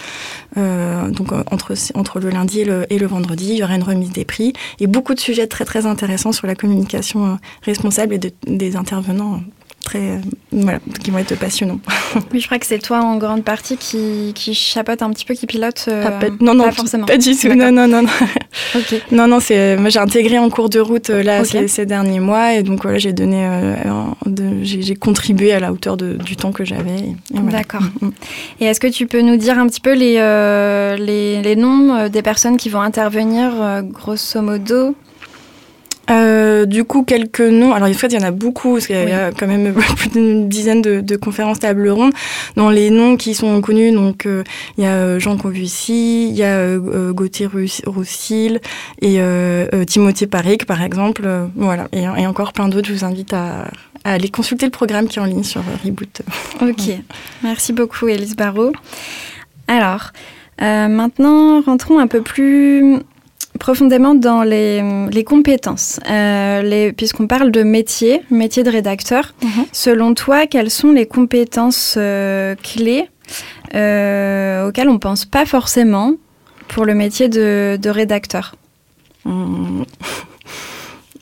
euh, 0.58 1.10
donc 1.10 1.32
entre, 1.52 2.20
le 2.20 2.30
lundi 2.30 2.62
et 2.62 3.00
le, 3.00 3.08
vendredi. 3.08 3.50
Il 3.52 3.58
y 3.58 3.64
aura 3.64 3.76
une 3.76 3.84
remise 3.84 4.12
des 4.12 4.26
prix 4.26 4.54
et 4.80 4.88
beaucoup 4.88 5.14
de 5.14 5.20
sujets 5.20 5.48
très 5.48 5.66
très 5.66 5.86
intéressants 5.86 6.32
sur 6.32 6.48
la 6.48 6.56
communication 6.56 7.26
euh, 7.26 7.36
responsable 7.64 8.14
et 8.16 8.20
de, 8.20 8.32
des 8.46 8.76
intervenants 8.76 9.42
très, 9.88 10.20
voilà, 10.52 10.80
qui 11.02 11.12
vont 11.12 11.20
être 11.20 11.38
passionnants. 11.38 11.80
Oui, 12.34 12.42
je 12.42 12.46
crois 12.46 12.58
que 12.60 12.66
c'est 12.66 12.80
toi 12.80 13.00
en 13.00 13.18
grande 13.18 13.44
partie 13.44 13.78
qui, 13.78 14.34
qui 14.34 14.54
chapote 14.54 15.02
un 15.02 15.12
petit 15.12 15.24
peu, 15.24 15.34
qui 15.34 15.46
pilote. 15.46 15.86
Euh, 15.88 16.04
ah, 16.06 16.12
pas, 16.12 16.28
non, 16.42 16.54
non, 16.54 16.66
pas 16.66 16.72
forcément. 16.72 17.06
Pas 17.06 17.18
du 17.18 17.36
tout. 17.36 17.54
Non, 17.54 17.72
non, 17.72 17.88
non, 17.88 18.02
non. 18.02 18.10
Okay. 18.76 19.02
Non, 19.12 19.28
non, 19.28 19.40
c'est 19.40 19.78
moi 19.78 19.90
j'ai 19.90 20.00
intégré 20.00 20.40
en 20.40 20.50
cours 20.50 20.70
de 20.70 20.80
route 20.80 21.10
là 21.10 21.42
okay. 21.42 21.50
ces, 21.50 21.68
ces, 21.68 21.86
derniers 21.86 22.20
mois 22.20 22.54
et 22.54 22.64
donc 22.64 22.82
voilà 22.82 22.98
j'ai 22.98 23.14
donné, 23.14 23.46
euh, 23.46 23.76
j'ai 24.62 24.96
contribué 24.96 25.54
à 25.54 25.60
la 25.60 25.72
hauteur 25.72 25.96
de, 25.96 26.14
du 26.14 26.36
temps 26.36 26.52
que 26.52 26.66
j'avais. 26.66 27.16
Voilà. 27.32 27.60
D'accord. 27.60 27.82
Mm, 27.82 28.08
mm. 28.08 28.12
Et 28.62 28.66
est-ce 28.66 28.80
que 28.80 28.88
tu 28.88 29.08
peux 29.08 29.22
nous 29.22 29.38
dire 29.38 29.58
un 29.58 29.68
petit 29.68 29.82
peu 29.82 29.94
les, 29.94 30.18
euh, 30.18 30.98
les, 30.98 31.42
les 31.42 31.56
noms 31.56 31.94
euh, 31.94 32.10
des 32.10 32.22
personnes 32.22 32.58
qui 32.58 32.70
vont 32.70 32.82
intervenir 32.82 33.84
grosso 33.84 34.42
modo? 34.42 34.96
Euh, 36.10 36.66
du 36.66 36.84
coup, 36.84 37.04
quelques 37.04 37.42
noms. 37.42 37.74
Alors, 37.74 37.90
en 37.90 37.94
fait, 37.94 38.08
il 38.08 38.20
y 38.20 38.24
en 38.24 38.28
a 38.28 38.32
beaucoup, 38.32 38.74
parce 38.74 38.88
qu'il 38.88 38.96
y, 38.96 39.12
a 39.12 39.32
quand 39.32 39.48
même 39.48 39.74
plus 39.98 40.10
d'une 40.10 40.48
dizaine 40.48 40.82
de, 40.82 41.02
de, 41.02 41.16
conférences 41.16 41.60
table 41.60 41.90
ronde. 41.90 42.14
Dans 42.56 42.70
les 42.70 42.90
noms 42.90 43.18
qui 43.18 43.36
sont 43.36 43.60
connus, 43.62 43.92
donc, 43.92 44.26
euh, 44.26 44.44
il 44.78 44.84
y 44.84 44.88
a 44.88 44.94
euh, 44.94 45.20
Jean 45.20 45.38
Convucy, 45.38 46.30
il 46.30 46.36
y 46.36 46.44
a 46.44 46.56
euh, 46.56 47.12
Gauthier 47.14 47.48
Roussil 47.86 48.60
et 49.02 49.20
Timothée 49.86 50.28
Paric, 50.28 50.66
par 50.66 50.82
exemple. 50.82 51.28
voilà. 51.56 51.88
Et, 51.92 52.04
et, 52.04 52.28
encore 52.28 52.54
plein 52.54 52.68
d'autres. 52.70 52.88
Je 52.88 52.94
vous 52.94 53.06
invite 53.06 53.34
à, 53.34 53.68
à, 54.04 54.14
aller 54.14 54.30
consulter 54.30 54.66
le 54.66 54.72
programme 54.72 55.08
qui 55.08 55.20
est 55.20 55.22
en 55.22 55.26
ligne 55.26 55.44
sur 55.44 55.62
Reboot. 55.84 56.22
Ok. 56.62 56.92
Merci 57.44 57.74
beaucoup, 57.74 58.08
Elise 58.08 58.36
Barrault. 58.36 58.74
Alors, 59.68 60.12
maintenant, 60.60 61.62
rentrons 61.62 62.00
un 62.00 62.08
peu 62.08 62.22
plus 62.22 63.00
profondément 63.58 64.16
dans 64.16 64.44
les, 64.44 64.82
les 65.12 65.24
compétences, 65.24 66.00
euh, 66.10 66.92
puisqu'on 66.96 67.28
parle 67.28 67.52
de 67.52 67.64
métier, 67.64 68.22
métier 68.30 68.64
de 68.64 68.70
rédacteur. 68.70 69.34
-hmm. 69.42 69.66
Selon 69.72 70.14
toi, 70.14 70.48
quelles 70.48 70.72
sont 70.72 70.92
les 70.92 71.06
compétences 71.06 71.96
euh, 71.98 72.56
clés 72.56 73.06
euh, 73.76 74.68
auxquelles 74.68 74.90
on 74.90 74.94
ne 74.94 75.00
pense 75.10 75.26
pas 75.26 75.46
forcément 75.46 76.14
pour 76.68 76.86
le 76.86 76.94
métier 76.94 77.28
de, 77.30 77.78
de 77.82 77.90
rédacteur? 77.90 78.56
Mmh. 79.26 79.84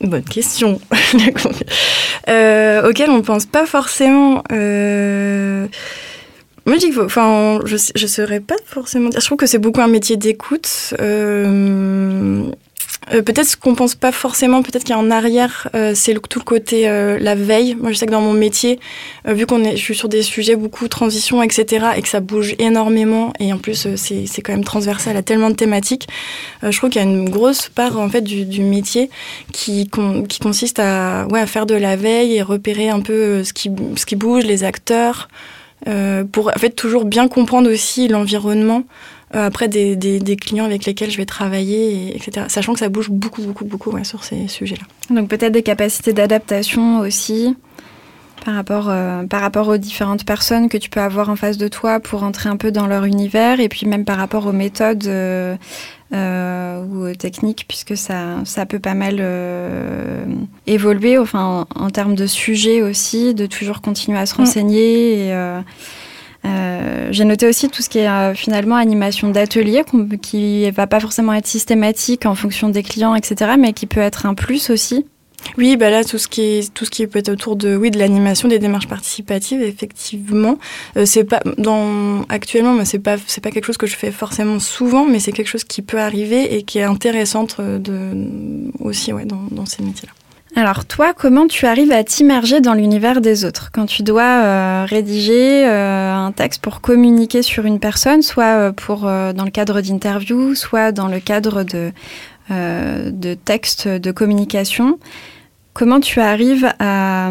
Bonne 0.12 0.24
question. 0.24 0.80
auquel 2.88 3.08
on 3.10 3.18
ne 3.22 3.26
pense 3.32 3.46
pas 3.46 3.66
forcément. 3.66 4.42
Euh, 6.66 6.70
moi, 6.70 6.78
je 6.78 6.86
dis 6.86 6.90
que, 6.90 7.00
enfin, 7.00 7.60
je, 7.64 7.76
je 7.94 8.06
saurais 8.06 8.40
pas 8.40 8.56
forcément. 8.64 9.10
Je 9.14 9.24
trouve 9.24 9.38
que 9.38 9.46
c'est 9.46 9.58
beaucoup 9.58 9.80
un 9.80 9.88
métier 9.88 10.16
d'écoute. 10.16 10.94
Euh, 11.00 12.42
euh, 13.12 13.22
peut-être 13.22 13.46
ce 13.46 13.56
qu'on 13.56 13.74
pense 13.74 13.94
pas 13.94 14.10
forcément, 14.10 14.62
peut-être 14.62 14.82
qu'il 14.82 14.94
y 14.94 14.98
a 14.98 15.00
en 15.00 15.10
arrière, 15.12 15.68
euh, 15.74 15.92
c'est 15.94 16.14
tout 16.28 16.40
le 16.40 16.44
côté 16.44 16.88
euh, 16.88 17.18
la 17.20 17.36
veille. 17.36 17.76
Moi, 17.76 17.92
je 17.92 17.98
sais 17.98 18.06
que 18.06 18.10
dans 18.10 18.20
mon 18.20 18.32
métier, 18.32 18.80
euh, 19.28 19.32
vu 19.32 19.46
qu'on 19.46 19.62
est, 19.62 19.76
je 19.76 19.82
suis 19.82 19.94
sur 19.94 20.08
des 20.08 20.22
sujets 20.22 20.56
beaucoup 20.56 20.88
transition, 20.88 21.40
etc., 21.42 21.86
et 21.96 22.02
que 22.02 22.08
ça 22.08 22.18
bouge 22.20 22.56
énormément, 22.58 23.32
et 23.38 23.52
en 23.52 23.58
plus 23.58 23.86
euh, 23.86 23.96
c'est, 23.96 24.26
c'est 24.26 24.42
quand 24.42 24.52
même 24.52 24.64
transversal 24.64 25.16
à 25.16 25.22
tellement 25.22 25.50
de 25.50 25.54
thématiques, 25.54 26.08
je 26.62 26.76
trouve 26.76 26.90
qu'il 26.90 27.00
y 27.00 27.04
a 27.04 27.08
une 27.08 27.28
grosse 27.28 27.68
part 27.68 27.98
en 27.98 28.08
fait 28.08 28.22
du, 28.22 28.44
du 28.44 28.62
métier 28.62 29.10
qui, 29.52 29.88
qui 30.28 30.38
consiste 30.40 30.80
à, 30.80 31.26
ouais, 31.30 31.40
à 31.40 31.46
faire 31.46 31.66
de 31.66 31.74
la 31.74 31.94
veille 31.96 32.34
et 32.34 32.42
repérer 32.42 32.88
un 32.88 33.00
peu 33.00 33.44
ce 33.44 33.52
qui, 33.52 33.70
ce 33.96 34.04
qui 34.06 34.16
bouge, 34.16 34.44
les 34.44 34.64
acteurs. 34.64 35.28
Euh, 35.88 36.24
pour 36.24 36.48
en 36.48 36.58
fait 36.58 36.70
toujours 36.70 37.04
bien 37.04 37.28
comprendre 37.28 37.70
aussi 37.70 38.08
l'environnement 38.08 38.84
euh, 39.34 39.46
après 39.46 39.68
des, 39.68 40.36
clients 40.40 40.64
avec 40.64 40.86
lesquels 40.86 41.10
je 41.10 41.16
vais 41.16 41.26
travailler, 41.26 42.08
et, 42.08 42.16
etc. 42.16 42.46
Sachant 42.48 42.72
que 42.72 42.78
ça 42.78 42.88
bouge 42.88 43.10
beaucoup, 43.10 43.42
beaucoup, 43.42 43.64
beaucoup 43.64 44.04
sur 44.04 44.24
ces 44.24 44.48
sujets-là. 44.48 45.14
Donc 45.14 45.28
peut-être 45.28 45.52
des 45.52 45.62
capacités 45.62 46.12
d'adaptation 46.12 47.00
aussi 47.00 47.56
par 48.46 48.54
rapport, 48.54 48.86
euh, 48.88 49.24
par 49.24 49.40
rapport 49.40 49.66
aux 49.66 49.76
différentes 49.76 50.24
personnes 50.24 50.68
que 50.68 50.78
tu 50.78 50.88
peux 50.88 51.00
avoir 51.00 51.30
en 51.30 51.34
face 51.34 51.58
de 51.58 51.66
toi 51.66 51.98
pour 51.98 52.22
entrer 52.22 52.48
un 52.48 52.56
peu 52.56 52.70
dans 52.70 52.86
leur 52.86 53.04
univers 53.04 53.58
et 53.58 53.68
puis 53.68 53.86
même 53.86 54.04
par 54.04 54.16
rapport 54.18 54.46
aux 54.46 54.52
méthodes 54.52 55.04
euh, 55.08 55.56
euh, 56.14 56.84
ou 56.84 57.08
aux 57.08 57.14
techniques 57.16 57.64
puisque 57.66 57.96
ça, 57.96 58.44
ça 58.44 58.64
peut 58.64 58.78
pas 58.78 58.94
mal 58.94 59.20
évoluer 60.68 61.18
enfin, 61.18 61.66
en, 61.74 61.86
en, 61.86 61.90
termes 61.90 62.14
de 62.14 62.28
sujets 62.28 62.82
aussi, 62.82 63.34
de 63.34 63.46
toujours 63.46 63.80
continuer 63.80 64.18
à 64.18 64.26
se 64.26 64.36
renseigner. 64.36 65.26
Et, 65.26 65.34
euh, 66.46 67.08
j'ai 67.10 67.24
noté 67.24 67.48
aussi 67.48 67.68
tout 67.68 67.82
ce 67.82 67.88
qui 67.88 67.98
est 67.98 68.08
euh, 68.08 68.34
finalement 68.34 68.76
animation 68.76 69.30
d'atelier, 69.30 69.84
qui 70.22 70.70
va 70.70 70.86
pas 70.86 71.00
forcément 71.00 71.32
être 71.32 71.46
systématique 71.46 72.26
en 72.26 72.34
fonction 72.34 72.68
des 72.68 72.82
clients, 72.82 73.14
etc., 73.14 73.52
mais 73.58 73.72
qui 73.72 73.86
peut 73.86 74.00
être 74.00 74.26
un 74.26 74.34
plus 74.34 74.70
aussi. 74.70 75.06
Oui, 75.58 75.76
bah 75.76 75.90
là 75.90 76.04
tout 76.04 76.18
ce 76.18 76.28
qui 76.28 76.42
est 76.42 76.74
tout 76.74 76.84
ce 76.84 76.90
qui 76.90 77.06
peut 77.06 77.18
être 77.18 77.28
autour 77.28 77.56
de 77.56 77.76
oui 77.76 77.90
de 77.90 77.98
l'animation 77.98 78.48
des 78.48 78.58
démarches 78.58 78.88
participatives 78.88 79.62
effectivement 79.62 80.58
euh, 80.96 81.06
c'est 81.06 81.24
pas 81.24 81.40
dans 81.56 82.22
actuellement 82.28 82.74
mais 82.74 82.84
c'est 82.84 82.98
pas 82.98 83.16
c'est 83.26 83.42
pas 83.42 83.50
quelque 83.50 83.64
chose 83.64 83.76
que 83.76 83.86
je 83.86 83.96
fais 83.96 84.10
forcément 84.10 84.58
souvent 84.58 85.06
mais 85.06 85.18
c'est 85.18 85.32
quelque 85.32 85.48
chose 85.48 85.64
qui 85.64 85.82
peut 85.82 86.00
arriver 86.00 86.56
et 86.56 86.62
qui 86.62 86.78
est 86.78 86.82
intéressante 86.82 87.60
de 87.60 88.70
aussi 88.80 89.12
ouais 89.12 89.24
dans, 89.24 89.42
dans 89.50 89.66
ces 89.66 89.82
métiers 89.82 90.08
là. 90.08 90.14
Alors 90.58 90.86
toi, 90.86 91.12
comment 91.12 91.46
tu 91.46 91.66
arrives 91.66 91.92
à 91.92 92.02
t'immerger 92.02 92.62
dans 92.62 92.72
l'univers 92.72 93.20
des 93.20 93.44
autres? 93.44 93.68
Quand 93.74 93.84
tu 93.84 94.02
dois 94.02 94.22
euh, 94.22 94.86
rédiger 94.88 95.66
euh, 95.66 96.14
un 96.14 96.32
texte 96.32 96.62
pour 96.62 96.80
communiquer 96.80 97.42
sur 97.42 97.66
une 97.66 97.78
personne, 97.78 98.22
soit 98.22 98.44
euh, 98.44 98.72
pour 98.72 99.00
dans 99.02 99.44
le 99.44 99.50
cadre 99.50 99.82
d'interviews, 99.82 100.54
soit 100.54 100.92
dans 100.92 101.08
le 101.08 101.20
cadre 101.20 101.62
de 101.62 101.92
de 102.50 103.34
textes 103.34 103.88
de 103.88 104.12
communication 104.12 104.98
Comment 105.76 106.00
tu 106.00 106.20
arrives 106.20 106.72
à, 106.78 107.30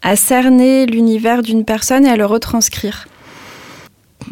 à 0.00 0.16
cerner 0.16 0.86
l'univers 0.86 1.42
d'une 1.42 1.66
personne 1.66 2.06
et 2.06 2.08
à 2.08 2.16
le 2.16 2.24
retranscrire? 2.24 3.08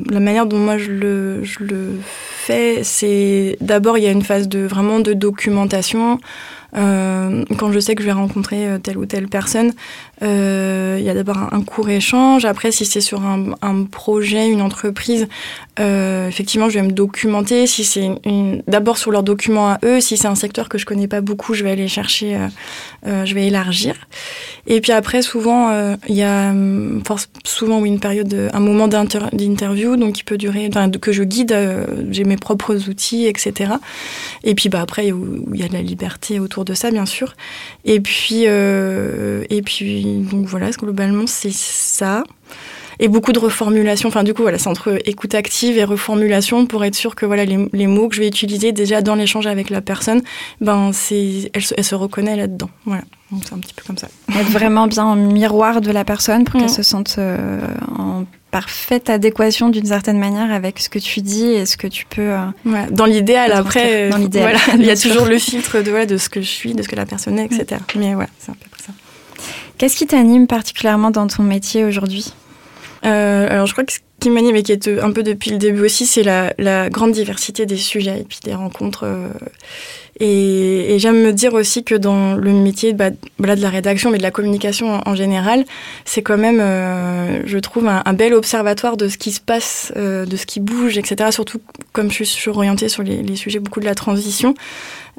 La 0.09 0.21
manière 0.21 0.47
dont 0.47 0.57
moi 0.57 0.79
je 0.79 0.91
le, 0.91 1.99
fais, 2.03 2.83
c'est 2.83 3.59
d'abord 3.61 3.99
il 3.99 4.05
y 4.05 4.07
a 4.07 4.11
une 4.11 4.23
phase 4.23 4.49
de 4.49 4.61
vraiment 4.61 5.01
de 5.01 5.13
documentation. 5.13 6.19
Euh, 6.75 7.45
quand 7.59 7.73
je 7.73 7.79
sais 7.79 7.95
que 7.95 8.03
je 8.03 8.07
vais 8.07 8.13
rencontrer 8.13 8.67
euh, 8.67 8.79
telle 8.79 8.97
ou 8.97 9.05
telle 9.05 9.29
personne, 9.29 9.75
euh, 10.23 10.97
il 10.99 11.05
y 11.05 11.11
a 11.11 11.15
d'abord 11.15 11.37
un, 11.53 11.63
court 11.63 11.89
échange. 11.89 12.45
Après, 12.45 12.71
si 12.71 12.85
c'est 12.85 13.01
sur 13.01 13.23
un, 13.23 13.55
un, 13.61 13.85
projet, 13.85 14.49
une 14.49 14.63
entreprise, 14.63 15.27
euh, 15.81 16.29
effectivement, 16.29 16.69
je 16.69 16.79
vais 16.79 16.87
me 16.87 16.93
documenter. 16.93 17.67
Si 17.67 17.85
c'est 17.85 18.11
d'abord 18.69 18.99
sur 18.99 19.11
leurs 19.11 19.23
documents 19.23 19.71
à 19.71 19.79
eux, 19.85 20.01
si 20.01 20.17
c'est 20.17 20.29
un 20.29 20.35
secteur 20.35 20.69
que 20.69 20.79
je 20.79 20.87
connais 20.87 21.09
pas 21.09 21.21
beaucoup, 21.21 21.55
je 21.55 21.65
vais 21.65 21.73
aller 21.73 21.89
chercher, 21.89 22.39
euh, 23.07 23.25
je 23.25 23.35
vais 23.35 23.47
élargir. 23.49 23.95
Et 24.67 24.81
puis 24.81 24.93
après, 24.93 25.23
souvent, 25.23 25.97
il 26.09 26.15
y 26.15 26.23
a 26.23 26.55
souvent 27.45 27.81
oui, 27.81 27.89
une 27.89 28.01
période, 28.01 28.51
un 28.53 28.61
moment 28.61 28.87
d'interview, 28.89 29.97
donc 29.97 30.15
qui 30.15 30.25
peut 30.25 30.39
durer, 30.39 30.71
que 31.01 31.13
je 31.13 31.25
guide. 31.25 31.57
J'ai 32.11 32.25
mes 32.25 32.37
propres 32.37 32.89
outils, 32.89 33.27
etc. 33.27 33.73
Et 34.45 34.55
puis 34.55 34.69
bah 34.69 34.81
après, 34.81 35.09
il 35.09 35.57
y 35.57 35.65
a 35.65 35.69
de 35.69 35.73
la 35.73 35.83
liberté 35.83 36.39
autour 36.39 36.65
de 36.65 36.75
ça, 36.75 36.91
bien 36.91 37.07
sûr. 37.07 37.35
Et 37.85 38.01
puis, 38.01 38.45
et 38.45 39.63
puis 39.65 40.12
donc 40.13 40.47
voilà, 40.47 40.71
globalement, 40.71 41.27
c'est 41.27 41.53
ça. 41.53 42.25
Et 42.99 43.09
beaucoup 43.09 43.33
de 43.33 43.39
reformulation. 43.39 44.09
Enfin, 44.09 44.23
du 44.23 44.35
coup, 44.35 44.43
voilà, 44.43 44.59
c'est 44.59 44.69
entre 44.69 44.99
écoute 45.07 45.35
active 45.35 45.77
et 45.79 45.85
reformulation 45.85 46.67
pour 46.67 46.85
être 46.85 46.95
sûr 46.95 47.17
que 47.17 47.27
voilà, 47.27 47.45
les, 47.45 47.87
mots 47.87 48.09
que 48.09 48.15
je 48.15 48.21
vais 48.21 48.29
utiliser 48.29 48.73
déjà 48.73 49.01
dans 49.03 49.15
l'échange 49.15 49.47
avec 49.47 49.71
la 49.71 49.81
personne, 49.81 50.23
ben, 50.61 50.93
c'est, 50.93 51.51
elle, 51.55 51.85
se 51.85 51.95
reconnaît 51.95 52.37
là-dedans. 52.37 52.71
Voilà. 52.85 53.03
Donc, 53.31 53.43
c'est 53.45 53.55
un 53.55 53.59
petit 53.59 53.75
peu 53.75 53.83
comme 53.87 53.99
ça. 53.99 54.09
Être 54.39 54.51
vraiment 54.51 54.87
bien 54.87 55.05
en 55.05 55.17
miroir 55.17 55.81
de 55.81 55.91
la 55.91 56.05
personne 56.05 56.45
pour 56.45 56.61
qu'elle 56.61 56.71
se 56.71 56.83
sente 56.83 57.17
euh, 57.19 57.61
en 57.99 58.25
parfaite 58.51 59.09
adéquation 59.09 59.71
d'une 59.71 59.87
certaine 59.87 60.19
manière 60.19 60.53
avec 60.53 60.79
ce 60.79 60.91
que 60.91 60.99
tu 60.99 61.23
dis 61.23 61.47
et 61.47 61.65
ce 61.65 61.79
que 61.79 61.87
tu 61.87 62.05
peux. 62.05 62.31
Euh, 62.31 62.87
dans 62.91 63.07
l'idéal, 63.07 63.51
après, 63.53 64.11
dans 64.11 64.19
l'idéal, 64.19 64.57
il 64.75 64.85
y 64.85 64.91
a 64.91 64.97
toujours 64.97 65.25
le 65.25 65.39
filtre 65.39 65.81
de, 65.81 66.05
de 66.05 66.17
ce 66.19 66.29
que 66.29 66.43
je 66.43 66.47
suis, 66.47 66.75
de 66.75 66.83
ce 66.83 66.89
que 66.89 66.97
la 66.97 67.07
personne 67.07 67.39
est, 67.39 67.47
etc. 67.47 67.81
Mais 67.97 68.15
ouais, 68.15 68.29
c'est 68.39 68.51
un 68.51 68.55
peu. 68.55 68.67
Qu'est-ce 69.79 69.97
qui 69.97 70.07
t'anime 70.07 70.47
particulièrement 70.47 71.11
dans 71.11 71.27
ton 71.27 71.43
métier 71.43 71.85
aujourd'hui? 71.85 72.33
Euh, 73.05 73.49
Alors, 73.51 73.67
je 73.67 73.73
crois 73.73 73.85
que 73.85 73.93
ce 73.93 73.99
qui 74.21 74.31
m'anime 74.31 74.55
et 74.57 74.63
qui 74.63 74.73
est 74.73 74.89
un 74.89 75.11
peu 75.11 75.23
depuis 75.23 75.51
le 75.51 75.59
début 75.59 75.83
aussi, 75.85 76.07
c'est 76.07 76.23
la, 76.23 76.55
la, 76.59 76.89
grande 76.89 77.13
diversité 77.13 77.67
des 77.67 77.77
sujets 77.77 78.21
et 78.21 78.25
puis 78.25 78.39
des 78.45 78.55
rencontres. 78.55 79.05
Euh, 79.05 79.29
et, 80.21 80.99
j'aime 80.99 81.23
me 81.23 81.33
dire 81.33 81.55
aussi 81.55 81.85
que 81.85 81.95
dans 81.95 82.35
le 82.35 82.53
métier 82.53 82.93
bah, 82.93 83.11
de 83.11 83.63
la 83.63 83.71
rédaction, 83.71 84.11
mais 84.11 84.19
de 84.19 84.23
la 84.23 84.31
communication 84.31 85.01
en, 85.07 85.15
général, 85.15 85.65
c'est 86.05 86.23
quand 86.23 86.37
même, 86.37 86.61
euh, 86.61 87.43
je 87.47 87.59
trouve, 87.59 87.89
un, 87.89 88.13
bel 88.13 88.35
observatoire 88.35 88.97
de 88.97 89.09
ce 89.09 89.17
qui 89.17 89.33
se 89.33 89.41
passe, 89.41 89.93
euh, 89.97 90.27
de 90.27 90.37
ce 90.37 90.45
qui 90.45 90.61
bouge, 90.61 90.99
etc. 90.99 91.31
Surtout 91.33 91.61
comme 91.93 92.11
je 92.11 92.25
suis 92.25 92.51
orientée 92.51 92.89
sur 92.89 93.03
les, 93.03 93.37
sujets 93.37 93.59
beaucoup 93.59 93.81
de 93.81 93.87
la 93.87 93.95
transition. 93.95 94.55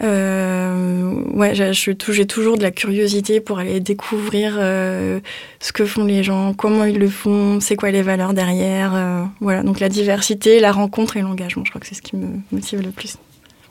Euh, 0.04 1.12
ouais, 1.34 1.54
j'ai 1.56 2.26
toujours 2.26 2.58
de 2.58 2.64
la 2.64 2.72
curiosité 2.72 3.40
pour 3.40 3.60
aller 3.60 3.80
découvrir 3.80 4.54
ce 4.56 5.72
que 5.74 5.86
font 5.86 6.06
les 6.06 6.24
gens, 6.24 6.54
comment 6.54 6.86
ils 6.86 7.00
le 7.00 7.10
font, 7.10 7.60
c'est 7.60 7.76
quoi 7.76 7.90
les 7.90 8.04
valeurs 8.04 8.34
derrière. 8.34 9.28
voilà, 9.42 9.64
donc 9.64 9.80
la 9.80 9.90
diversité, 9.90 10.60
la 10.60 10.72
rencontre 10.72 11.18
et 11.18 11.22
l'engagement, 11.22 11.66
je 11.66 11.72
crois 11.72 11.82
que 11.82 11.88
c'est 11.88 11.96
ce 11.96 12.02
qui 12.04 12.16
me 12.16 12.28
motive 12.52 12.82
le 12.82 12.92
plus. 12.92 13.18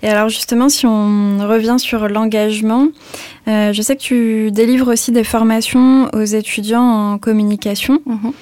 Et 0.02 0.09
alors 0.09 0.28
justement, 0.28 0.68
si 0.68 0.87
on 0.87 1.38
revient 1.47 1.76
sur 1.78 2.09
l'engagement, 2.09 2.88
euh, 3.49 3.73
je 3.73 3.82
sais 3.82 3.97
que 3.97 4.00
tu 4.00 4.50
délivres 4.50 4.88
aussi 4.88 5.12
des 5.12 5.25
formations 5.25 6.09
aux 6.12 6.25
étudiants 6.25 7.12
en 7.12 7.18
communication. 7.18 8.00
Mhm. 8.06 8.32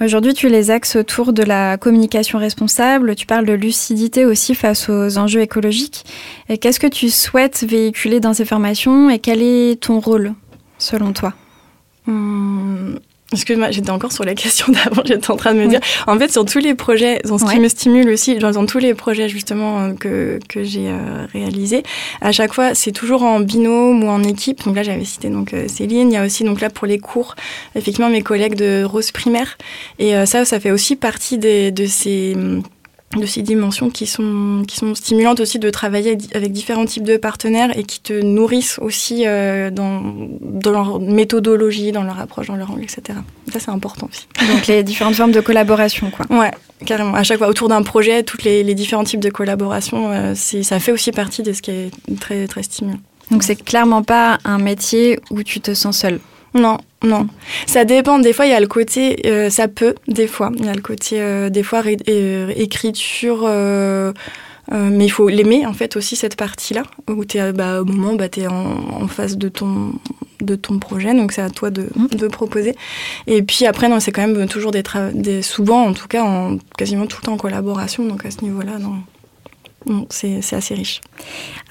Aujourd'hui, 0.00 0.34
tu 0.34 0.48
les 0.48 0.70
axes 0.70 0.96
autour 0.96 1.32
de 1.32 1.42
la 1.44 1.76
communication 1.76 2.38
responsable, 2.38 3.14
tu 3.14 3.26
parles 3.26 3.46
de 3.46 3.52
lucidité 3.52 4.26
aussi 4.26 4.54
face 4.56 4.88
aux 4.88 5.18
enjeux 5.18 5.40
écologiques. 5.40 6.04
Qu'est-ce 6.60 6.80
que 6.80 6.88
tu 6.88 7.10
souhaites 7.10 7.64
véhiculer 7.64 8.18
dans 8.18 8.34
ces 8.34 8.44
formations 8.44 9.08
et 9.08 9.20
quel 9.20 9.40
est 9.40 9.80
ton 9.80 10.00
rôle 10.00 10.34
selon 10.78 11.12
toi? 11.12 11.32
Hum, 12.08 12.98
Excuse-moi, 13.34 13.70
j'étais 13.70 13.90
encore 13.90 14.12
sur 14.12 14.24
la 14.24 14.34
question 14.34 14.72
d'avant, 14.72 15.02
j'étais 15.04 15.30
en 15.30 15.36
train 15.36 15.54
de 15.54 15.60
me 15.60 15.66
dire. 15.66 15.80
En 16.06 16.18
fait, 16.18 16.30
sur 16.30 16.44
tous 16.44 16.58
les 16.58 16.74
projets, 16.74 17.20
ce 17.24 17.52
qui 17.52 17.60
me 17.60 17.68
stimule 17.68 18.08
aussi, 18.08 18.36
dans 18.36 18.66
tous 18.66 18.78
les 18.78 18.94
projets 18.94 19.28
justement 19.28 19.80
euh, 19.80 19.92
que, 19.92 20.38
que 20.48 20.62
j'ai 20.62 20.88
euh, 20.88 21.26
réalisés, 21.32 21.82
à 22.20 22.32
chaque 22.32 22.54
fois, 22.54 22.74
c'est 22.74 22.92
toujours 22.92 23.22
en 23.22 23.40
binôme 23.40 24.04
ou 24.04 24.08
en 24.08 24.22
équipe. 24.22 24.64
Donc 24.64 24.76
là, 24.76 24.82
j'avais 24.82 25.04
cité 25.04 25.28
donc 25.28 25.52
euh, 25.52 25.66
Céline. 25.68 26.10
Il 26.10 26.14
y 26.14 26.16
a 26.16 26.24
aussi 26.24 26.44
donc 26.44 26.60
là 26.60 26.70
pour 26.70 26.86
les 26.86 26.98
cours, 26.98 27.34
effectivement, 27.74 28.08
mes 28.08 28.22
collègues 28.22 28.54
de 28.54 28.84
Rose 28.84 29.10
Primaire. 29.10 29.58
Et 29.98 30.14
ça, 30.26 30.44
ça 30.44 30.60
fait 30.60 30.70
aussi 30.70 30.96
partie 30.96 31.38
des, 31.38 31.70
de 31.70 31.86
ces 31.86 32.36
de 33.16 33.26
ces 33.26 33.42
dimensions 33.42 33.90
qui 33.90 34.06
sont, 34.06 34.64
qui 34.66 34.76
sont 34.76 34.94
stimulantes 34.94 35.40
aussi 35.40 35.58
de 35.58 35.70
travailler 35.70 36.18
avec 36.34 36.52
différents 36.52 36.84
types 36.84 37.04
de 37.04 37.16
partenaires 37.16 37.76
et 37.76 37.84
qui 37.84 38.00
te 38.00 38.12
nourrissent 38.12 38.78
aussi 38.80 39.24
euh, 39.26 39.70
dans, 39.70 40.02
dans 40.40 40.72
leur 40.72 41.00
méthodologie, 41.00 41.92
dans 41.92 42.02
leur 42.02 42.18
approche, 42.18 42.48
dans 42.48 42.56
leur 42.56 42.70
angle, 42.70 42.82
etc. 42.82 43.18
Ça, 43.52 43.60
c'est 43.60 43.70
important 43.70 44.08
aussi. 44.10 44.26
Donc, 44.52 44.66
les 44.66 44.82
différentes 44.82 45.14
formes 45.14 45.32
de 45.32 45.40
collaboration, 45.40 46.10
quoi. 46.10 46.26
Ouais, 46.36 46.50
carrément. 46.84 47.14
À 47.14 47.22
chaque 47.22 47.38
fois, 47.38 47.48
autour 47.48 47.68
d'un 47.68 47.82
projet, 47.82 48.22
tous 48.22 48.42
les, 48.42 48.64
les, 48.64 48.74
différents 48.74 49.04
types 49.04 49.20
de 49.20 49.30
collaboration, 49.30 50.10
euh, 50.10 50.34
ça 50.34 50.80
fait 50.80 50.92
aussi 50.92 51.12
partie 51.12 51.42
de 51.42 51.52
ce 51.52 51.62
qui 51.62 51.70
est 51.70 51.90
très, 52.20 52.46
très 52.48 52.62
stimulant. 52.62 52.98
Donc, 53.30 53.42
c'est 53.42 53.56
clairement 53.56 54.02
pas 54.02 54.38
un 54.44 54.58
métier 54.58 55.20
où 55.30 55.42
tu 55.42 55.60
te 55.60 55.72
sens 55.74 55.98
seul. 55.98 56.20
Non, 56.54 56.78
non. 57.02 57.26
Ça 57.66 57.84
dépend. 57.84 58.18
Des 58.20 58.32
fois, 58.32 58.46
il 58.46 58.52
y 58.52 58.54
a 58.54 58.60
le 58.60 58.68
côté, 58.68 59.16
euh, 59.26 59.50
ça 59.50 59.66
peut, 59.66 59.94
des 60.06 60.28
fois. 60.28 60.52
Il 60.56 60.64
y 60.64 60.68
a 60.68 60.74
le 60.74 60.82
côté, 60.82 61.20
euh, 61.20 61.50
des 61.50 61.64
fois, 61.64 61.82
euh, 62.08 62.52
écriture. 62.56 63.48
mais 64.70 65.04
il 65.04 65.10
faut 65.10 65.28
l'aimer, 65.28 65.66
en 65.66 65.74
fait, 65.74 65.96
aussi, 65.96 66.14
cette 66.14 66.36
partie-là, 66.36 66.84
où 67.08 67.24
tu 67.24 67.38
es, 67.38 67.52
bah, 67.52 67.82
au 67.82 67.84
moment, 67.84 68.14
bah, 68.14 68.28
tu 68.28 68.40
es 68.40 68.46
en, 68.46 69.08
face 69.08 69.36
de 69.36 69.48
ton, 69.48 69.92
de 70.40 70.54
ton 70.54 70.78
projet, 70.78 71.12
donc 71.12 71.32
c'est 71.32 71.42
à 71.42 71.50
toi 71.50 71.70
de, 71.70 71.88
mmh. 71.94 72.06
de, 72.16 72.28
proposer. 72.28 72.74
Et 73.26 73.42
puis 73.42 73.66
après, 73.66 73.88
non, 73.88 74.00
c'est 74.00 74.12
quand 74.12 74.26
même 74.26 74.48
toujours 74.48 74.70
des, 74.70 74.82
des 75.12 75.42
souvent, 75.42 75.84
en 75.84 75.92
tout 75.92 76.08
cas, 76.08 76.22
en, 76.22 76.58
quasiment 76.78 77.06
tout 77.06 77.18
le 77.20 77.26
temps 77.26 77.34
en 77.34 77.36
collaboration, 77.36 78.06
donc 78.06 78.24
à 78.24 78.30
ce 78.30 78.42
niveau-là, 78.42 78.78
non. 78.78 78.94
C'est 80.08 80.40
assez 80.52 80.74
riche. 80.74 81.02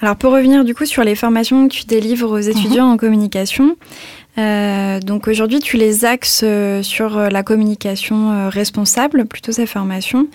Alors 0.00 0.14
pour 0.14 0.32
revenir 0.32 0.64
du 0.64 0.72
coup 0.72 0.86
sur 0.86 1.02
les 1.02 1.16
formations 1.16 1.66
que 1.66 1.74
tu 1.74 1.84
délivres 1.84 2.30
aux 2.30 2.38
étudiants 2.38 2.86
mmh. 2.86 2.92
en 2.92 2.96
communication, 2.96 3.76
euh, 4.36 5.00
donc 5.00 5.28
aujourd'hui, 5.28 5.60
tu 5.60 5.76
les 5.76 6.04
axes 6.04 6.42
euh, 6.42 6.82
sur 6.82 7.16
euh, 7.16 7.28
la 7.28 7.42
communication 7.42 8.48
responsable, 8.48 9.26
plutôt 9.26 9.52
ces 9.52 9.66
formations. 9.66 10.26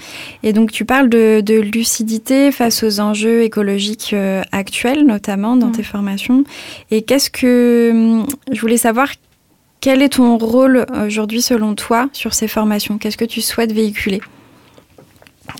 Et 0.44 0.54
donc 0.54 0.72
tu 0.72 0.86
parles 0.86 1.10
de, 1.10 1.60
lucidité 1.60 2.52
face 2.52 2.84
aux 2.84 3.00
enjeux 3.00 3.44
écologiques 3.44 4.16
actuels, 4.52 5.06
notamment 5.06 5.56
dans 5.56 5.68
mm. 5.68 5.74
tes 5.74 5.84
formations. 5.84 6.44
Et 6.92 7.02
qu'est-ce 7.02 7.30
que 7.30 7.92
hum, 7.92 8.26
je 8.52 8.62
voulais 8.62 8.78
savoir 8.78 9.10
quel 9.82 10.02
est 10.02 10.10
ton 10.10 10.38
rôle 10.38 10.86
aujourd'hui 11.06 11.42
selon 11.42 11.76
toi 11.76 12.10
sur 12.14 12.34
ces 12.34 12.48
formations? 12.48 12.98
Qu'est-ce 12.98 13.18
que 13.18 13.26
tu 13.26 13.42
souhaites 13.42 13.72
véhiculer? 13.72 14.22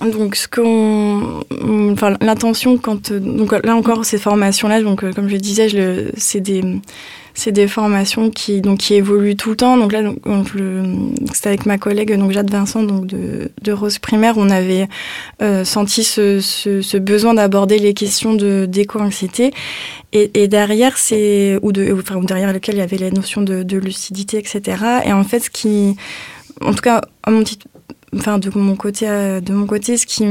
Donc, 0.00 0.36
ce 0.36 0.48
qu'on, 0.48 1.42
enfin, 1.92 2.16
l'intention 2.20 2.78
quand, 2.78 3.12
donc 3.12 3.52
là 3.64 3.74
encore 3.74 4.04
ces 4.04 4.18
formations-là, 4.18 4.82
donc 4.82 5.10
comme 5.14 5.28
je 5.28 5.36
disais, 5.36 5.68
c'est 6.16 6.40
des, 6.40 6.62
c'est 7.34 7.52
des 7.52 7.68
formations 7.68 8.30
qui 8.30 8.60
donc 8.60 8.78
qui 8.78 8.94
évoluent 8.94 9.36
tout 9.36 9.50
le 9.50 9.56
temps. 9.56 9.76
Donc 9.76 9.92
là, 9.92 10.02
donc, 10.02 10.18
c'est 11.32 11.46
avec 11.46 11.66
ma 11.66 11.78
collègue 11.78 12.16
donc 12.16 12.32
Jade 12.32 12.50
Vincent 12.50 12.82
donc 12.82 13.06
de, 13.06 13.72
Rose 13.72 13.98
Primaire, 13.98 14.34
on 14.36 14.50
avait 14.50 14.88
euh, 15.42 15.64
senti 15.64 16.04
ce, 16.04 16.96
besoin 16.98 17.34
d'aborder 17.34 17.78
les 17.78 17.94
questions 17.94 18.34
de 18.34 18.66
d'éco-anxiété 18.66 19.52
et, 20.12 20.48
derrière 20.48 20.98
c'est 20.98 21.58
ou 21.62 21.72
derrière 21.72 22.52
lequel 22.52 22.76
il 22.76 22.78
y 22.78 22.82
avait 22.82 22.98
la 22.98 23.10
notion 23.10 23.42
de, 23.42 23.76
lucidité, 23.76 24.38
etc. 24.38 24.84
Et 25.06 25.12
en 25.12 25.24
fait, 25.24 25.40
ce 25.40 25.50
qui, 25.50 25.96
en 26.60 26.74
tout 26.74 26.82
cas, 26.82 27.00
à 27.22 27.30
mon 27.30 27.42
petit 27.42 27.58
enfin 28.16 28.38
de 28.38 28.50
mon 28.54 28.76
côté 28.76 29.06
de 29.06 29.52
mon 29.52 29.66
côté 29.66 29.96
ce 29.96 30.06
qui 30.06 30.24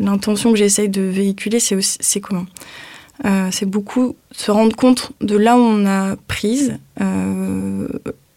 l'intention 0.00 0.52
que 0.52 0.58
j'essaye 0.58 0.88
de 0.88 1.02
véhiculer 1.02 1.60
c'est 1.60 1.78
c'est 1.80 2.20
comment 2.20 2.46
euh, 3.24 3.48
c'est 3.50 3.66
beaucoup 3.66 4.16
se 4.32 4.50
rendre 4.50 4.74
compte 4.74 5.12
de 5.20 5.36
là 5.36 5.56
où 5.56 5.60
on 5.60 5.84
a 5.86 6.16
prise, 6.16 6.78
euh, 7.00 7.86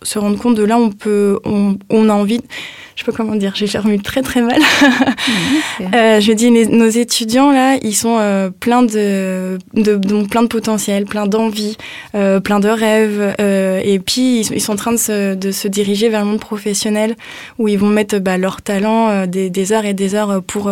se 0.01 0.19
rendre 0.19 0.37
compte 0.37 0.55
de 0.55 0.63
là 0.63 0.77
où 0.77 0.83
on 0.83 0.91
peut, 0.91 1.39
on 1.45 2.09
a 2.09 2.13
envie 2.13 2.41
je 2.95 3.03
sais 3.03 3.11
pas 3.11 3.17
comment 3.17 3.35
dire, 3.35 3.53
j'ai 3.55 3.67
formule 3.67 4.01
très 4.01 4.21
très 4.21 4.41
mal. 4.41 4.59
euh, 5.93 6.19
je 6.19 6.31
dis 6.31 6.51
nos 6.51 6.89
étudiants 6.89 7.51
là, 7.51 7.77
ils 7.81 7.95
sont 7.95 8.17
euh, 8.19 8.49
pleins 8.49 8.83
de, 8.83 9.57
de, 9.73 9.95
de, 9.95 10.27
plein 10.27 10.43
de 10.43 10.47
potentiel, 10.47 11.05
plein 11.05 11.25
d'envie, 11.25 11.77
euh, 12.15 12.39
plein 12.39 12.59
de 12.59 12.69
rêves, 12.69 13.35
euh, 13.39 13.81
et 13.83 13.99
puis 13.99 14.41
ils, 14.41 14.61
sont 14.61 14.73
en 14.73 14.75
train 14.75 14.91
de 14.91 14.97
se, 14.97 15.33
de 15.33 15.51
se, 15.51 15.67
diriger 15.67 16.09
vers 16.09 16.21
le 16.21 16.27
monde 16.27 16.39
professionnel 16.39 17.15
où 17.57 17.67
ils 17.67 17.79
vont 17.79 17.89
mettre 17.89 18.19
bah, 18.19 18.37
leur 18.37 18.61
talent 18.61 19.09
euh, 19.09 19.25
des, 19.25 19.49
des, 19.49 19.71
heures 19.71 19.85
et 19.85 19.93
des 19.93 20.13
heures 20.13 20.43
pour 20.43 20.71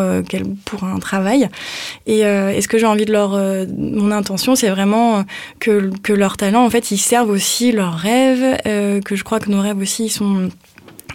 pour 0.65 0.83
un 0.83 0.99
travail. 0.99 1.49
Et, 2.05 2.19
et 2.19 2.61
ce 2.61 2.67
que 2.67 2.77
j'ai 2.77 2.85
envie 2.85 3.05
de 3.05 3.11
leur, 3.11 3.31
mon 3.77 4.11
intention, 4.11 4.55
c'est 4.55 4.69
vraiment 4.69 5.23
que 5.59 5.91
que 6.03 6.13
leur 6.13 6.37
talent 6.37 6.63
en 6.63 6.69
fait, 6.69 6.91
ils 6.91 6.97
servent 6.97 7.29
aussi 7.29 7.71
leurs 7.71 7.95
rêves, 7.95 8.57
que 8.63 9.15
je 9.15 9.23
crois 9.23 9.39
que 9.39 9.49
nos 9.49 9.61
rêves 9.61 9.79
aussi, 9.79 10.05
ils 10.05 10.09
sont 10.09 10.49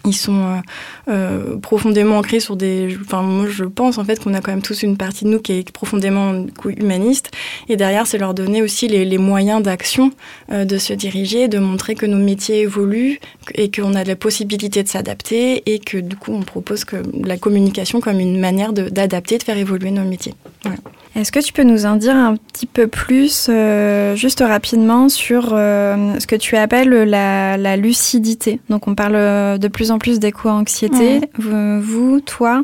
ils 0.07 0.14
sont 0.14 0.40
euh, 0.40 0.61
euh, 1.09 1.57
profondément 1.59 2.19
ancrés 2.19 2.40
sur 2.40 2.57
des. 2.57 2.97
Enfin, 3.05 3.23
moi, 3.23 3.47
je 3.49 3.64
pense 3.64 3.99
en 3.99 4.05
fait 4.05 4.23
qu'on 4.23 4.35
a 4.35 4.40
quand 4.40 4.53
même 4.53 4.62
tous 4.62 4.83
une 4.83 4.97
partie 4.97 5.25
de 5.25 5.31
nous 5.31 5.40
qui 5.40 5.53
est 5.53 5.71
profondément 5.71 6.47
humaniste. 6.64 7.33
Et 7.69 7.77
derrière, 7.77 8.07
c'est 8.07 8.19
leur 8.19 8.33
donner 8.33 8.62
aussi 8.62 8.88
les, 8.88 9.19
moyens 9.19 9.62
d'action, 9.62 10.12
euh, 10.53 10.64
de 10.64 10.79
se 10.79 10.92
diriger, 10.92 11.49
de 11.49 11.59
montrer 11.59 11.95
que 11.95 12.07
nos 12.07 12.19
métiers 12.19 12.61
évoluent 12.61 13.19
et 13.55 13.71
qu'on 13.71 13.95
a 13.95 14.05
la 14.05 14.16
possibilité 14.16 14.83
de 14.83 14.88
s'adapter 14.88 15.62
et 15.66 15.79
que 15.79 15.99
du 15.99 16.16
coup, 16.16 16.33
on 16.33 16.42
propose 16.42 16.85
que 16.85 16.97
la 17.25 17.37
communication 17.37 18.01
comme 18.01 18.21
une 18.21 18.38
manière 18.38 18.73
d'adapter, 18.73 19.38
de, 19.38 19.42
faire 19.42 19.59
évoluer 19.59 19.90
nos 19.90 20.05
métiers. 20.05 20.35
Est-ce 21.14 21.33
que 21.33 21.40
tu 21.40 21.53
peux 21.53 21.62
nous 21.62 21.87
en 21.87 21.97
dire 21.97 22.14
un 22.14 22.37
petit 22.37 22.66
peu 22.66 22.88
plus, 22.88 23.51
juste 24.14 24.40
rapidement, 24.40 25.09
sur 25.09 25.51
ce 25.51 26.27
que 26.27 26.37
tu 26.37 26.57
appelles 26.57 26.90
la, 26.90 27.57
la, 27.57 27.77
lucidité? 27.77 28.61
Donc, 28.69 28.87
on 28.87 28.95
parle 28.95 29.59
de 29.59 29.69
plus 29.69 29.90
en 29.90 29.96
plus 29.99 30.19
d'éco-anxiété. 30.19 31.21
Vous, 31.39 32.21
toi, 32.21 32.63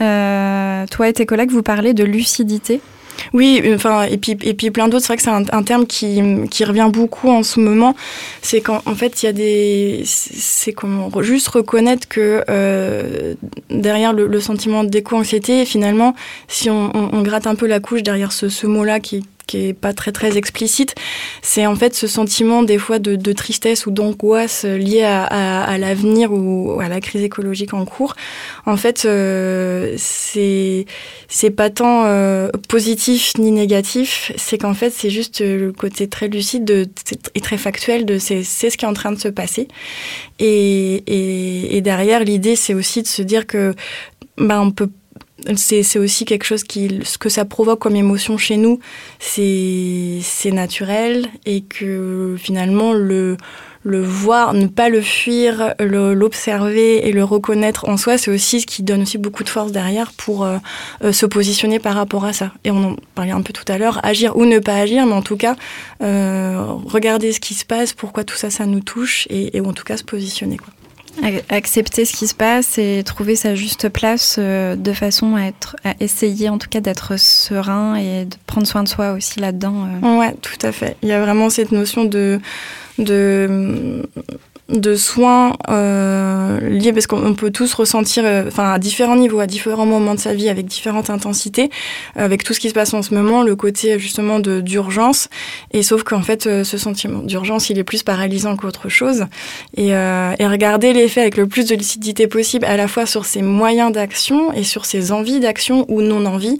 euh, 0.00 0.86
toi 0.86 1.08
et 1.08 1.12
tes 1.12 1.26
collègues, 1.26 1.50
vous 1.50 1.62
parlez 1.62 1.94
de 1.94 2.04
lucidité. 2.04 2.80
Oui, 3.32 3.62
enfin, 3.74 4.04
et 4.04 4.16
puis, 4.16 4.36
et 4.42 4.54
puis 4.54 4.70
plein 4.70 4.88
d'autres. 4.88 5.04
C'est 5.04 5.08
vrai 5.08 5.16
que 5.16 5.22
c'est 5.22 5.54
un, 5.54 5.62
terme 5.62 5.86
qui, 5.86 6.22
qui, 6.50 6.64
revient 6.64 6.88
beaucoup 6.92 7.28
en 7.28 7.42
ce 7.42 7.58
moment. 7.60 7.94
C'est 8.42 8.60
qu'en 8.60 8.80
en 8.86 8.94
fait, 8.94 9.22
il 9.22 9.26
y 9.26 9.28
a 9.28 9.32
des. 9.32 10.02
C'est 10.04 10.72
comment 10.72 11.10
Juste 11.20 11.48
reconnaître 11.48 12.08
que 12.08 12.44
euh, 12.48 13.34
derrière 13.70 14.12
le, 14.12 14.40
sentiment 14.40 14.84
d'éco-anxiété, 14.84 15.64
finalement, 15.64 16.14
si 16.46 16.70
on, 16.70 16.92
on, 16.94 17.22
gratte 17.22 17.46
un 17.48 17.56
peu 17.56 17.66
la 17.66 17.80
couche 17.80 18.02
derrière 18.04 18.30
ce, 18.30 18.48
ce 18.48 18.66
mot-là 18.68 19.00
qui, 19.00 19.24
qui 19.48 19.68
est 19.68 19.74
pas 19.74 19.92
très 19.92 20.12
très 20.12 20.36
explicite, 20.36 20.94
c'est 21.42 21.66
en 21.66 21.74
fait 21.74 21.94
ce 21.94 22.06
sentiment 22.06 22.62
des 22.62 22.78
fois 22.78 23.00
de, 23.00 23.32
tristesse 23.32 23.86
ou 23.86 23.90
d'angoisse 23.90 24.64
lié 24.64 25.02
à, 25.02 25.78
l'avenir 25.78 26.32
ou 26.32 26.78
à 26.80 26.88
la 26.88 27.00
crise 27.00 27.22
écologique 27.22 27.74
en 27.74 27.84
cours. 27.84 28.14
En 28.66 28.76
fait, 28.76 29.04
euh, 29.04 29.94
c'est 29.98 30.86
pas 31.56 31.70
tant 31.70 32.04
euh, 32.04 32.50
positif 32.68 33.32
ni 33.38 33.50
négatif, 33.50 34.32
c'est 34.36 34.58
qu'en 34.58 34.74
fait 34.74 34.90
c'est 34.90 35.10
juste 35.10 35.40
le 35.40 35.72
côté 35.72 36.08
très 36.08 36.28
lucide 36.28 36.64
de, 36.64 36.86
et 37.34 37.40
très 37.40 37.58
factuel 37.58 38.04
de 38.04 38.18
c'est 38.18 38.44
ce 38.44 38.76
qui 38.76 38.84
est 38.84 38.88
en 38.88 38.92
train 38.92 39.12
de 39.12 39.18
se 39.18 39.28
passer. 39.28 39.66
Et, 40.38 41.02
et, 41.06 41.76
et 41.76 41.80
derrière 41.80 42.22
l'idée 42.22 42.54
c'est 42.54 42.74
aussi 42.74 43.02
de 43.02 43.08
se 43.08 43.22
dire 43.22 43.46
que 43.46 43.74
ben 44.36 44.60
on 44.60 44.70
peut 44.70 44.90
c'est 45.56 45.98
aussi 45.98 46.24
quelque 46.24 46.44
chose 46.44 46.64
qui, 46.64 47.00
ce 47.04 47.18
que 47.18 47.28
ça 47.28 47.44
provoque 47.44 47.78
comme 47.80 47.96
émotion 47.96 48.36
chez 48.36 48.56
nous, 48.56 48.80
c'est 49.18 50.20
naturel 50.52 51.28
et 51.46 51.62
que 51.62 52.36
finalement 52.38 52.92
le, 52.92 53.36
le 53.82 54.02
voir, 54.02 54.54
ne 54.54 54.66
pas 54.66 54.88
le 54.88 55.00
fuir, 55.00 55.74
l'observer 55.78 57.08
et 57.08 57.12
le 57.12 57.24
reconnaître 57.24 57.88
en 57.88 57.96
soi, 57.96 58.18
c'est 58.18 58.30
aussi 58.30 58.60
ce 58.60 58.66
qui 58.66 58.82
donne 58.82 59.02
aussi 59.02 59.18
beaucoup 59.18 59.44
de 59.44 59.48
force 59.48 59.72
derrière 59.72 60.12
pour 60.12 60.44
euh, 60.44 60.58
euh, 61.04 61.12
se 61.12 61.26
positionner 61.26 61.78
par 61.78 61.94
rapport 61.94 62.24
à 62.24 62.32
ça. 62.32 62.52
Et 62.64 62.70
on 62.70 62.92
en 62.92 62.96
parlait 63.14 63.32
un 63.32 63.42
peu 63.42 63.52
tout 63.52 63.70
à 63.70 63.78
l'heure, 63.78 64.04
agir 64.04 64.36
ou 64.36 64.44
ne 64.44 64.58
pas 64.58 64.74
agir, 64.74 65.06
mais 65.06 65.14
en 65.14 65.22
tout 65.22 65.36
cas, 65.36 65.56
euh, 66.02 66.60
regarder 66.86 67.32
ce 67.32 67.40
qui 67.40 67.54
se 67.54 67.64
passe, 67.64 67.92
pourquoi 67.92 68.24
tout 68.24 68.36
ça, 68.36 68.50
ça 68.50 68.66
nous 68.66 68.80
touche, 68.80 69.26
et, 69.30 69.56
et 69.56 69.60
en 69.60 69.72
tout 69.72 69.84
cas 69.84 69.96
se 69.96 70.04
positionner. 70.04 70.56
Quoi 70.56 70.72
accepter 71.48 72.04
ce 72.04 72.16
qui 72.16 72.26
se 72.26 72.34
passe 72.34 72.78
et 72.78 73.02
trouver 73.04 73.36
sa 73.36 73.54
juste 73.54 73.88
place 73.88 74.36
euh, 74.38 74.76
de 74.76 74.92
façon 74.92 75.34
à 75.36 75.42
être 75.42 75.76
à 75.84 75.94
essayer 76.00 76.48
en 76.48 76.58
tout 76.58 76.68
cas 76.68 76.80
d'être 76.80 77.18
serein 77.18 77.96
et 77.96 78.24
de 78.24 78.36
prendre 78.46 78.66
soin 78.66 78.82
de 78.82 78.88
soi 78.88 79.12
aussi 79.12 79.40
là-dedans. 79.40 79.86
Euh. 80.02 80.18
Ouais, 80.18 80.34
tout 80.40 80.66
à 80.66 80.72
fait. 80.72 80.96
Il 81.02 81.08
y 81.08 81.12
a 81.12 81.20
vraiment 81.20 81.50
cette 81.50 81.72
notion 81.72 82.04
de 82.04 82.40
de 82.98 84.02
de 84.68 84.96
soins 84.96 85.56
euh, 85.70 86.60
liés 86.60 86.92
parce 86.92 87.06
qu'on 87.06 87.34
peut 87.34 87.50
tous 87.50 87.72
ressentir 87.72 88.24
euh, 88.26 88.44
enfin 88.48 88.72
à 88.72 88.78
différents 88.78 89.16
niveaux 89.16 89.40
à 89.40 89.46
différents 89.46 89.86
moments 89.86 90.14
de 90.14 90.20
sa 90.20 90.34
vie 90.34 90.50
avec 90.50 90.66
différentes 90.66 91.08
intensités 91.08 91.70
avec 92.16 92.44
tout 92.44 92.52
ce 92.52 92.60
qui 92.60 92.68
se 92.68 92.74
passe 92.74 92.92
en 92.92 93.00
ce 93.00 93.14
moment 93.14 93.42
le 93.42 93.56
côté 93.56 93.98
justement 93.98 94.40
de 94.40 94.60
d'urgence. 94.60 95.28
Et 95.72 95.82
sauf 95.82 96.02
qu'en 96.02 96.22
fait 96.22 96.46
euh, 96.46 96.64
ce 96.64 96.76
sentiment 96.76 97.20
d'urgence 97.20 97.70
il 97.70 97.78
est 97.78 97.84
plus 97.84 98.02
paralysant 98.02 98.56
qu'autre 98.56 98.88
chose. 98.88 99.26
Et, 99.76 99.94
euh, 99.94 100.34
et 100.38 100.46
regarder 100.46 100.92
les 100.92 101.08
faits 101.08 101.22
avec 101.22 101.36
le 101.36 101.46
plus 101.46 101.66
de 101.66 101.74
lucidité 101.74 102.26
possible 102.26 102.64
à 102.64 102.76
la 102.76 102.88
fois 102.88 103.06
sur 103.06 103.24
ses 103.24 103.42
moyens 103.42 103.92
d'action 103.92 104.52
et 104.52 104.64
sur 104.64 104.84
ses 104.84 105.12
envies 105.12 105.40
d'action 105.40 105.86
ou 105.88 106.02
non 106.02 106.26
envie 106.26 106.58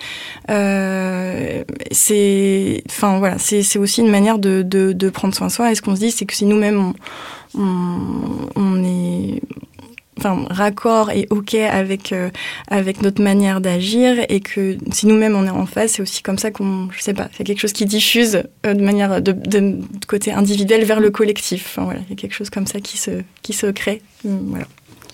euh, 0.50 1.62
c'est 1.90 2.82
enfin 2.88 3.18
voilà 3.18 3.36
c'est 3.38 3.78
aussi 3.78 4.00
une 4.00 4.10
manière 4.10 4.38
de, 4.38 4.62
de, 4.62 4.92
de 4.92 5.10
prendre 5.10 5.34
soin 5.34 5.48
de 5.48 5.52
soi. 5.52 5.70
Et 5.72 5.74
ce 5.74 5.82
qu'on 5.82 5.94
se 5.94 6.00
dit 6.00 6.10
c'est 6.10 6.24
que 6.24 6.34
si 6.34 6.46
nous-mêmes 6.46 6.94
on, 7.54 8.84
est 8.84 9.40
enfin, 10.18 10.46
raccord 10.50 11.11
et 11.11 11.26
OK 11.30 11.54
avec, 11.54 12.12
euh, 12.12 12.30
avec 12.68 13.02
notre 13.02 13.22
manière 13.22 13.61
d'agir 13.61 14.16
et 14.28 14.40
que 14.40 14.76
si 14.92 15.06
nous-mêmes 15.06 15.34
on 15.34 15.46
est 15.46 15.50
en 15.50 15.66
face, 15.66 15.92
c'est 15.92 16.02
aussi 16.02 16.22
comme 16.22 16.38
ça 16.38 16.50
qu'on, 16.50 16.88
je 16.90 17.00
sais 17.00 17.14
pas, 17.14 17.28
c'est 17.37 17.44
quelque 17.44 17.61
chose 17.61 17.72
qui 17.72 17.87
diffuse 17.87 18.42
euh, 18.66 18.74
de 18.74 18.82
manière 18.82 19.22
de, 19.22 19.32
de, 19.32 19.78
côté 20.06 20.32
individuel 20.32 20.84
vers 20.84 21.00
le 21.00 21.11
collectif. 21.11 21.66
Enfin, 21.70 21.84
voilà, 21.84 22.00
il 22.06 22.11
y 22.11 22.12
a 22.12 22.16
quelque 22.16 22.34
chose 22.34 22.50
comme 22.50 22.66
ça 22.66 22.80
qui 22.80 22.98
se, 22.98 23.22
qui 23.42 23.52
se 23.52 23.66
crée. 23.66 24.02
Hum, 24.24 24.46
voilà. 24.48 24.66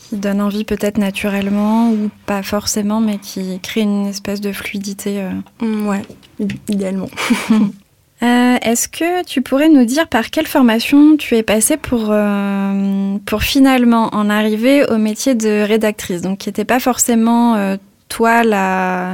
Qui 0.09 0.17
donne 0.17 0.43
envie 0.43 0.65
peut-être 0.65 0.99
naturellement 0.99 1.91
ou 1.91 2.11
pas 2.27 2.43
forcément, 2.43 3.01
mais 3.01 3.19
qui 3.19 3.59
crée 3.61 3.81
une 3.81 4.07
espèce 4.07 4.41
de 4.41 4.53
fluidité. 4.53 5.21
Euh. 5.21 5.31
Hum, 5.61 5.87
ouais, 5.89 6.03
idéalement. 6.69 7.09
Euh, 8.25 8.57
est-ce 8.63 8.89
que 8.89 9.23
tu 9.25 9.43
pourrais 9.43 9.69
nous 9.69 9.85
dire 9.85 10.09
par 10.09 10.31
quelle 10.31 10.47
formation 10.47 11.17
tu 11.19 11.37
es 11.37 11.43
passée 11.43 11.77
pour, 11.77 12.07
euh, 12.09 13.19
pour 13.27 13.43
finalement 13.43 14.09
en 14.15 14.31
arriver 14.31 14.87
au 14.87 14.97
métier 14.97 15.35
de 15.35 15.63
rédactrice? 15.63 16.23
Donc, 16.23 16.39
qui 16.39 16.49
n'était 16.49 16.65
pas 16.65 16.81
forcément 16.81 17.57
euh, 17.57 17.77
toi, 18.09 18.43
la... 18.43 19.13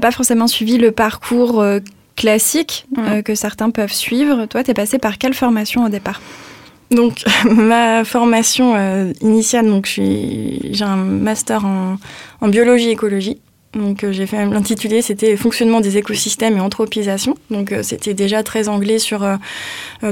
pas 0.00 0.10
forcément 0.10 0.48
suivi 0.48 0.76
le 0.76 0.90
parcours 0.90 1.64
classique 2.16 2.86
que 3.24 3.34
certains 3.34 3.70
peuvent 3.70 3.92
suivre. 3.92 4.46
Toi, 4.46 4.64
tu 4.64 4.70
es 4.70 4.74
passée 4.74 4.98
par 4.98 5.18
quelle 5.18 5.34
formation 5.34 5.84
au 5.84 5.88
départ? 5.88 6.20
Donc 6.90 7.24
ma 7.50 8.04
formation 8.04 9.12
initiale, 9.20 9.66
donc 9.66 9.86
j'ai 9.86 10.84
un 10.84 10.96
master 10.96 11.64
en, 11.64 11.96
en 12.40 12.48
biologie 12.48 12.90
écologie 12.90 13.38
donc 13.74 14.04
euh, 14.04 14.12
j'ai 14.12 14.26
fait 14.26 14.44
l'intitulé, 14.46 15.02
c'était 15.02 15.36
fonctionnement 15.36 15.80
des 15.80 15.96
écosystèmes 15.96 16.56
et 16.56 16.60
anthropisation. 16.60 17.36
Donc 17.50 17.72
euh, 17.72 17.82
c'était 17.82 18.14
déjà 18.14 18.42
très 18.42 18.68
anglais 18.68 18.98
sur 18.98 19.22
euh, 19.24 19.36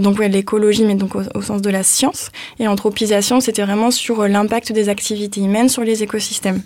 donc 0.01 0.19
l'écologie, 0.19 0.85
mais 0.85 0.95
donc 0.95 1.15
au, 1.15 1.43
sens 1.43 1.63
de 1.63 1.71
la 1.71 1.83
science. 1.83 2.31
Et 2.59 2.67
anthropisation, 2.69 3.41
c'était 3.41 3.63
vraiment 3.63 3.91
sur 3.91 4.27
l'impact 4.27 4.73
des 4.73 4.89
activités 4.89 5.41
humaines 5.41 5.69
sur 5.69 5.83
les 5.83 6.03
écosystèmes. 6.03 6.63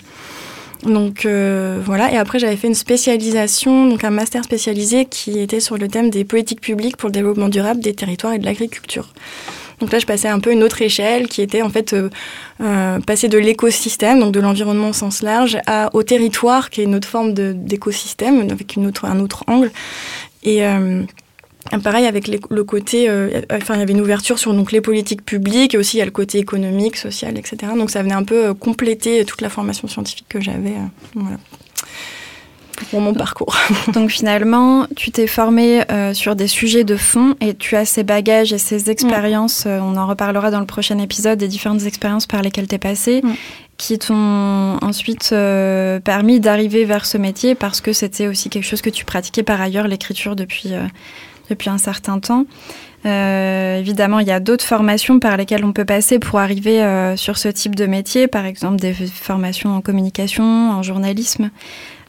Donc 0.84 1.26
voilà, 1.26 2.12
et 2.12 2.18
après 2.18 2.38
j'avais 2.38 2.54
fait 2.54 2.68
une 2.68 2.74
spécialisation, 2.74 3.88
donc 3.88 4.04
un 4.04 4.10
master 4.10 4.44
spécialisé 4.44 5.06
qui 5.06 5.40
était 5.40 5.58
sur 5.58 5.78
le 5.78 5.88
thème 5.88 6.10
des 6.10 6.22
politiques 6.22 6.60
publiques 6.60 6.98
pour 6.98 7.08
le 7.08 7.12
développement 7.12 7.48
durable 7.48 7.80
des 7.80 7.94
territoires 7.94 8.34
et 8.34 8.38
de 8.38 8.44
l'agriculture. 8.44 9.08
Donc 9.80 9.92
là, 9.92 9.98
je 9.98 10.06
passais 10.06 10.28
un 10.28 10.40
peu 10.40 10.52
une 10.52 10.62
autre 10.62 10.80
échelle 10.82 11.28
qui 11.28 11.42
était 11.42 11.62
en 11.62 11.68
fait 11.68 11.92
euh, 11.92 12.08
euh, 12.60 12.98
passer 13.00 13.28
de 13.28 13.38
l'écosystème, 13.38 14.20
donc 14.20 14.32
de 14.32 14.40
l'environnement 14.40 14.90
au 14.90 14.92
sens 14.92 15.22
large, 15.22 15.58
à, 15.66 15.90
au 15.94 16.02
territoire, 16.02 16.70
qui 16.70 16.80
est 16.80 16.84
une 16.84 16.94
autre 16.94 17.08
forme 17.08 17.34
d'écosystème, 17.34 18.48
avec 18.50 18.78
un 18.78 19.20
autre 19.20 19.44
angle. 19.46 19.70
Et 20.42 20.64
euh, 20.64 21.02
pareil 21.82 22.06
avec 22.06 22.28
le 22.28 22.64
côté, 22.64 23.10
enfin 23.50 23.74
il 23.74 23.80
y 23.80 23.82
avait 23.82 23.92
une 23.92 24.00
ouverture 24.00 24.38
sur 24.38 24.54
donc 24.54 24.70
les 24.70 24.80
politiques 24.80 25.24
publiques 25.24 25.74
et 25.74 25.78
aussi 25.78 25.96
il 25.96 25.98
y 25.98 26.02
a 26.02 26.06
le 26.06 26.12
côté 26.12 26.38
économique, 26.38 26.96
social, 26.96 27.36
etc. 27.36 27.72
Donc 27.76 27.90
ça 27.90 28.02
venait 28.02 28.14
un 28.14 28.22
peu 28.22 28.54
compléter 28.54 29.24
toute 29.24 29.40
la 29.40 29.50
formation 29.50 29.88
scientifique 29.88 30.26
que 30.28 30.40
j'avais. 30.40 30.74
Pour 32.84 33.00
mon 33.00 33.14
parcours. 33.14 33.56
Donc 33.92 34.10
finalement, 34.10 34.86
tu 34.96 35.10
t'es 35.10 35.26
formé 35.26 35.82
euh, 35.90 36.14
sur 36.14 36.36
des 36.36 36.46
sujets 36.46 36.84
de 36.84 36.96
fond 36.96 37.34
et 37.40 37.54
tu 37.54 37.76
as 37.76 37.84
ces 37.84 38.02
bagages 38.02 38.52
et 38.52 38.58
ces 38.58 38.90
expériences, 38.90 39.64
euh, 39.66 39.78
on 39.80 39.96
en 39.96 40.06
reparlera 40.06 40.50
dans 40.50 40.60
le 40.60 40.66
prochain 40.66 40.98
épisode, 40.98 41.38
des 41.38 41.48
différentes 41.48 41.84
expériences 41.84 42.26
par 42.26 42.42
lesquelles 42.42 42.68
tu 42.68 42.74
es 42.74 42.78
passé, 42.78 43.22
qui 43.76 43.98
t'ont 43.98 44.78
ensuite 44.82 45.30
euh, 45.32 46.00
permis 46.00 46.40
d'arriver 46.40 46.84
vers 46.84 47.06
ce 47.06 47.18
métier 47.18 47.54
parce 47.54 47.80
que 47.80 47.92
c'était 47.92 48.26
aussi 48.26 48.48
quelque 48.48 48.64
chose 48.64 48.82
que 48.82 48.90
tu 48.90 49.04
pratiquais 49.04 49.42
par 49.42 49.60
ailleurs, 49.60 49.88
l'écriture, 49.88 50.36
depuis, 50.36 50.72
depuis 51.50 51.70
un 51.70 51.78
certain 51.78 52.18
temps. 52.18 52.46
évidemment, 53.04 54.20
il 54.20 54.26
y 54.26 54.32
a 54.32 54.40
d'autres 54.40 54.64
formations 54.64 55.20
par 55.20 55.36
lesquelles 55.36 55.64
on 55.64 55.72
peut 55.72 55.84
passer 55.84 56.18
pour 56.18 56.38
arriver 56.38 57.14
sur 57.16 57.38
ce 57.38 57.48
type 57.48 57.74
de 57.74 57.86
métier, 57.86 58.26
par 58.26 58.46
exemple 58.46 58.76
des 58.76 58.92
formations 58.94 59.76
en 59.76 59.80
communication, 59.80 60.70
en 60.70 60.82
journalisme. 60.82 61.50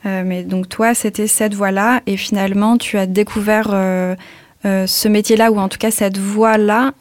Euh, 0.06 0.24
mais 0.26 0.44
donc 0.44 0.70
toi, 0.70 0.94
c'était 0.94 1.28
cette 1.28 1.54
voie-là, 1.54 2.02
et 2.06 2.18
finalement, 2.18 2.78
tu 2.78 2.98
as 2.98 3.06
découvert 3.06 3.70
euh, 3.74 4.16
euh, 4.66 4.88
ce 4.88 5.08
métier-là, 5.08 5.52
ou 5.52 5.58
en 5.58 5.70
tout 5.70 5.78
cas 5.78 5.92
cette 5.92 6.18
voie-là, 6.18 6.94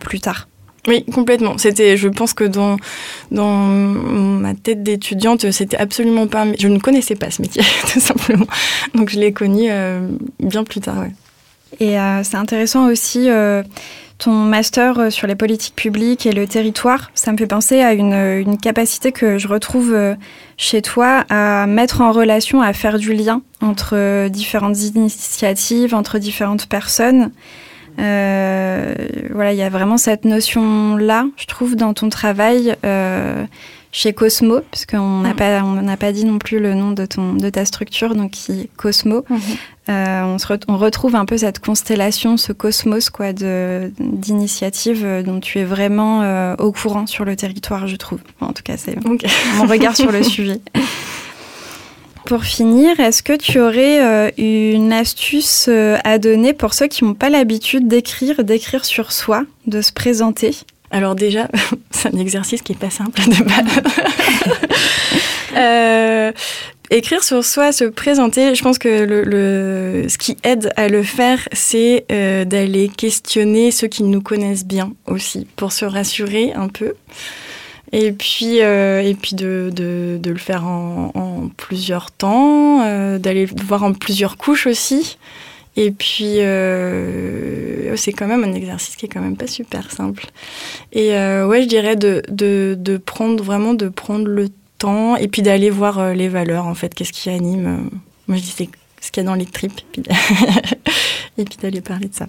plus 0.00 0.20
tard. 0.20 0.48
Oui, 0.88 1.04
complètement. 1.04 1.58
C'était, 1.58 1.96
je 1.96 2.08
pense 2.08 2.34
que 2.34 2.42
dans 2.42 2.76
dans 3.30 3.66
ma 3.66 4.54
tête 4.54 4.82
d'étudiante, 4.82 5.48
c'était 5.52 5.76
absolument 5.76 6.26
pas. 6.26 6.44
Je 6.58 6.66
ne 6.66 6.80
connaissais 6.80 7.14
pas 7.14 7.30
ce 7.30 7.40
métier, 7.40 7.62
tout 7.92 8.00
simplement. 8.00 8.46
Donc 8.94 9.10
je 9.10 9.20
l'ai 9.20 9.32
connu 9.32 9.70
bien 10.40 10.64
plus 10.64 10.80
tard. 10.80 10.98
Ouais. 10.98 11.12
Et 11.78 11.96
c'est 12.24 12.36
intéressant 12.36 12.88
aussi 12.88 13.28
ton 14.24 14.32
master 14.32 15.10
sur 15.10 15.26
les 15.26 15.34
politiques 15.34 15.74
publiques 15.74 16.26
et 16.26 16.32
le 16.32 16.46
territoire, 16.46 17.10
ça 17.14 17.32
me 17.32 17.36
fait 17.36 17.46
penser 17.46 17.80
à 17.80 17.92
une, 17.92 18.14
une 18.14 18.58
capacité 18.58 19.12
que 19.12 19.38
je 19.38 19.48
retrouve 19.48 19.96
chez 20.56 20.82
toi 20.82 21.24
à 21.28 21.66
mettre 21.66 22.00
en 22.00 22.12
relation, 22.12 22.62
à 22.62 22.72
faire 22.72 22.98
du 22.98 23.12
lien 23.14 23.42
entre 23.60 24.28
différentes 24.28 24.80
initiatives, 24.80 25.94
entre 25.94 26.18
différentes 26.18 26.66
personnes. 26.66 27.30
Euh, 27.98 28.94
voilà, 29.30 29.52
il 29.52 29.58
y 29.58 29.62
a 29.62 29.68
vraiment 29.68 29.96
cette 29.96 30.24
notion-là, 30.24 31.26
je 31.36 31.46
trouve, 31.46 31.76
dans 31.76 31.94
ton 31.94 32.08
travail 32.08 32.74
euh, 32.84 33.44
chez 33.92 34.12
Cosmo, 34.12 34.60
puisqu'on 34.70 35.20
n'a 35.20 35.34
mm. 35.34 35.36
pas, 35.36 35.62
on 35.62 35.82
n'a 35.82 35.96
pas 35.96 36.12
dit 36.12 36.24
non 36.24 36.38
plus 36.38 36.58
le 36.58 36.74
nom 36.74 36.90
de, 36.90 37.06
ton, 37.06 37.34
de 37.34 37.48
ta 37.50 37.64
structure, 37.64 38.14
donc 38.14 38.32
qui 38.32 38.68
Cosmo. 38.76 39.24
Mm-hmm. 39.30 39.56
Euh, 39.88 40.22
on, 40.24 40.38
se 40.38 40.46
on, 40.68 40.76
retrouve 40.78 41.14
un 41.14 41.24
peu 41.24 41.36
cette 41.36 41.58
constellation, 41.58 42.36
ce 42.36 42.52
cosmos 42.52 43.10
quoi, 43.10 43.32
d'initiatives 43.32 45.22
dont 45.24 45.40
tu 45.40 45.58
es 45.58 45.64
vraiment 45.64 46.54
au 46.54 46.70
courant 46.72 47.06
sur 47.06 47.24
le 47.24 47.34
territoire, 47.34 47.88
je 47.88 47.96
trouve. 47.96 48.20
en 48.40 48.52
tout 48.52 48.62
cas, 48.62 48.76
c'est 48.76 48.96
mon 49.04 49.66
regard 49.66 49.96
sur 49.96 50.12
le 50.12 50.22
sujet. 50.22 50.60
Pour 52.24 52.44
finir, 52.44 53.00
est-ce 53.00 53.22
que 53.22 53.36
tu 53.36 53.58
aurais 53.58 54.00
euh, 54.00 54.30
une 54.38 54.92
astuce 54.92 55.66
euh, 55.68 55.98
à 56.04 56.18
donner 56.18 56.52
pour 56.52 56.72
ceux 56.72 56.86
qui 56.86 57.04
n'ont 57.04 57.14
pas 57.14 57.30
l'habitude 57.30 57.88
d'écrire, 57.88 58.44
d'écrire 58.44 58.84
sur 58.84 59.12
soi, 59.12 59.44
de 59.66 59.80
se 59.80 59.92
présenter? 59.92 60.54
Alors 60.92 61.16
déjà, 61.16 61.48
c'est 61.90 62.14
un 62.14 62.18
exercice 62.18 62.62
qui 62.62 62.72
n'est 62.72 62.78
pas 62.78 62.90
simple 62.90 63.20
de 63.20 63.34
euh, 65.56 66.32
écrire 66.90 67.24
sur 67.24 67.44
soi, 67.44 67.72
se 67.72 67.84
présenter, 67.84 68.54
je 68.54 68.62
pense 68.62 68.78
que 68.78 68.88
le, 68.88 70.08
ce 70.08 70.18
qui 70.18 70.36
aide 70.44 70.72
à 70.76 70.88
le 70.88 71.02
faire, 71.02 71.48
c'est 71.52 72.06
d'aller 72.46 72.88
questionner 72.88 73.72
ceux 73.72 73.88
qui 73.88 74.04
nous 74.04 74.20
connaissent 74.20 74.66
bien 74.66 74.92
aussi, 75.06 75.48
pour 75.56 75.72
se 75.72 75.84
rassurer 75.84 76.52
un 76.52 76.68
peu. 76.68 76.94
Et 77.92 78.12
puis, 78.12 78.62
euh, 78.62 79.02
et 79.02 79.14
puis 79.14 79.36
de, 79.36 79.70
de, 79.74 80.18
de, 80.20 80.30
le 80.30 80.38
faire 80.38 80.64
en, 80.64 81.12
en 81.14 81.48
plusieurs 81.48 82.10
temps, 82.10 82.80
euh, 82.82 83.18
d'aller 83.18 83.44
voir 83.44 83.84
en 83.84 83.92
plusieurs 83.92 84.38
couches 84.38 84.66
aussi. 84.66 85.18
Et 85.76 85.90
puis, 85.90 86.40
euh, 86.40 87.96
c'est 87.96 88.12
quand 88.12 88.26
même 88.26 88.44
un 88.44 88.52
exercice 88.52 88.96
qui 88.96 89.06
est 89.06 89.08
quand 89.08 89.20
même 89.20 89.36
pas 89.36 89.46
super 89.46 89.90
simple. 89.90 90.26
Et 90.92 91.14
euh, 91.14 91.46
ouais, 91.46 91.62
je 91.62 91.68
dirais 91.68 91.96
de, 91.96 92.22
de, 92.28 92.96
prendre 92.98 93.42
vraiment 93.42 93.72
de 93.72 93.88
prendre 93.88 94.26
le 94.26 94.50
temps 94.78 95.16
et 95.16 95.28
puis 95.28 95.42
d'aller 95.42 95.70
voir 95.70 95.98
euh, 95.98 96.12
les 96.12 96.28
valeurs 96.28 96.66
en 96.66 96.74
fait, 96.74 96.94
qu'est-ce 96.94 97.12
qui 97.12 97.30
anime. 97.30 97.88
Moi, 98.28 98.36
je 98.36 98.42
dis 98.42 98.50
ce 99.00 99.10
qu'il 99.10 99.22
y 99.22 99.26
a 99.26 99.28
dans 99.28 99.34
les 99.34 99.46
tripes, 99.46 99.80
et 101.38 101.44
puis 101.44 101.56
d'aller 101.62 101.80
parler 101.80 102.08
de 102.08 102.14
ça. 102.14 102.26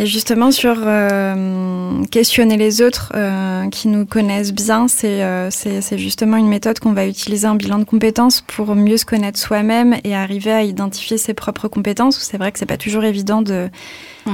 Et 0.00 0.06
justement, 0.06 0.50
sur 0.50 0.76
euh, 0.78 2.02
questionner 2.10 2.56
les 2.56 2.80
autres 2.80 3.12
euh, 3.14 3.68
qui 3.68 3.86
nous 3.86 4.06
connaissent 4.06 4.54
bien, 4.54 4.86
euh, 5.04 5.48
c'est 5.50 5.98
justement 5.98 6.38
une 6.38 6.48
méthode 6.48 6.78
qu'on 6.78 6.94
va 6.94 7.06
utiliser 7.06 7.46
en 7.46 7.54
bilan 7.54 7.78
de 7.78 7.84
compétences 7.84 8.40
pour 8.40 8.74
mieux 8.74 8.96
se 8.96 9.04
connaître 9.04 9.38
soi-même 9.38 9.98
et 10.04 10.14
arriver 10.14 10.52
à 10.52 10.62
identifier 10.62 11.18
ses 11.18 11.34
propres 11.34 11.68
compétences. 11.68 12.18
C'est 12.18 12.38
vrai 12.38 12.50
que 12.50 12.58
c'est 12.58 12.64
pas 12.64 12.78
toujours 12.78 13.04
évident 13.04 13.44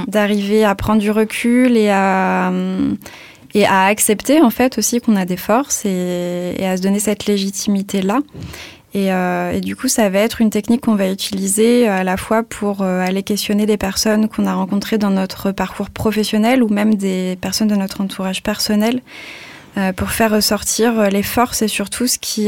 d'arriver 0.07 0.64
à 0.64 0.76
prendre 0.76 1.00
du 1.00 1.11
recul 1.11 1.76
et 1.76 1.90
à 1.90 2.52
et 3.55 3.64
à 3.64 3.87
accepter 3.87 4.42
en 4.42 4.50
fait 4.50 4.76
aussi 4.76 5.00
qu'on 5.00 5.16
a 5.16 5.24
des 5.24 5.38
forces 5.38 5.87
et, 5.87 6.55
et, 6.59 6.66
à 6.66 6.76
se 6.76 6.83
donner 6.83 6.98
cette 6.98 7.24
légitimité 7.26 8.02
là. 8.02 8.20
Euh, 8.96 9.52
et, 9.52 9.61
du 9.61 9.76
coup, 9.76 9.88
ça 9.88 10.09
va 10.09 10.20
être 10.20 10.40
une 10.40 10.50
technique 10.50 10.82
qu'on 10.82 10.94
va 10.94 11.11
utiliser 11.11 11.87
à 11.87 12.04
la 12.04 12.16
fois 12.16 12.42
pour 12.42 12.82
euh, 12.82 13.00
aller 13.00 13.22
questionner 13.22 13.66
des 13.66 13.76
personnes 13.76 14.28
qu'on 14.28 14.46
a 14.46 14.54
rencontrées 14.54 14.98
dans 14.98 15.11
notre 15.11 15.52
parcours 15.52 15.90
professionnel 15.90 16.62
ou 16.62 16.68
même 16.68 16.94
des 16.94 17.37
personnes 17.40 17.68
de 17.68 17.76
notre 17.76 18.00
entourage 18.00 18.42
personnel 18.42 19.02
euh, 19.76 19.92
pour 19.92 20.11
faire 20.11 20.30
ressortir 20.30 21.11
les 21.11 21.22
forces 21.22 21.62
et 21.62 21.68
surtout 21.68 22.06
ce 22.06 22.18
qui, 22.18 22.46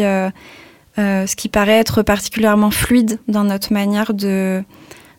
ce 0.96 1.36
qui 1.36 1.48
paraît 1.48 1.78
être 1.78 2.02
particulièrement 2.02 2.70
fluide 2.70 3.18
dans 3.28 3.44
notre 3.44 3.72
manière 3.72 4.14
de, 4.14 4.62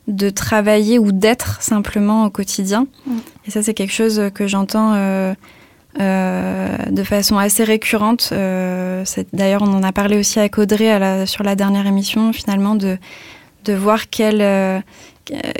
de 0.07 0.29
travailler 0.29 0.97
ou 0.97 1.11
d'être 1.11 1.61
simplement 1.61 2.25
au 2.25 2.29
quotidien. 2.31 2.87
Mmh. 3.05 3.17
Et 3.45 3.51
ça, 3.51 3.61
c'est 3.61 3.75
quelque 3.75 3.93
chose 3.93 4.31
que 4.33 4.47
j'entends 4.47 5.35
euh, 5.99 6.77
de 6.91 7.03
façon 7.03 7.37
assez 7.37 7.63
récurrente. 7.63 8.29
Euh, 8.31 9.03
D'ailleurs, 9.33 9.63
on 9.63 9.73
en 9.73 9.81
a 9.81 9.91
parlé 9.91 10.19
aussi 10.19 10.39
avec 10.39 10.57
Audrey 10.59 10.91
à 10.91 11.25
sur 11.25 11.43
la 11.43 11.55
dernière 11.55 11.87
émission, 11.87 12.31
finalement, 12.31 12.75
de, 12.75 12.97
de 13.65 13.73
voir 13.73 14.09
quel, 14.11 14.39
euh, 14.41 14.79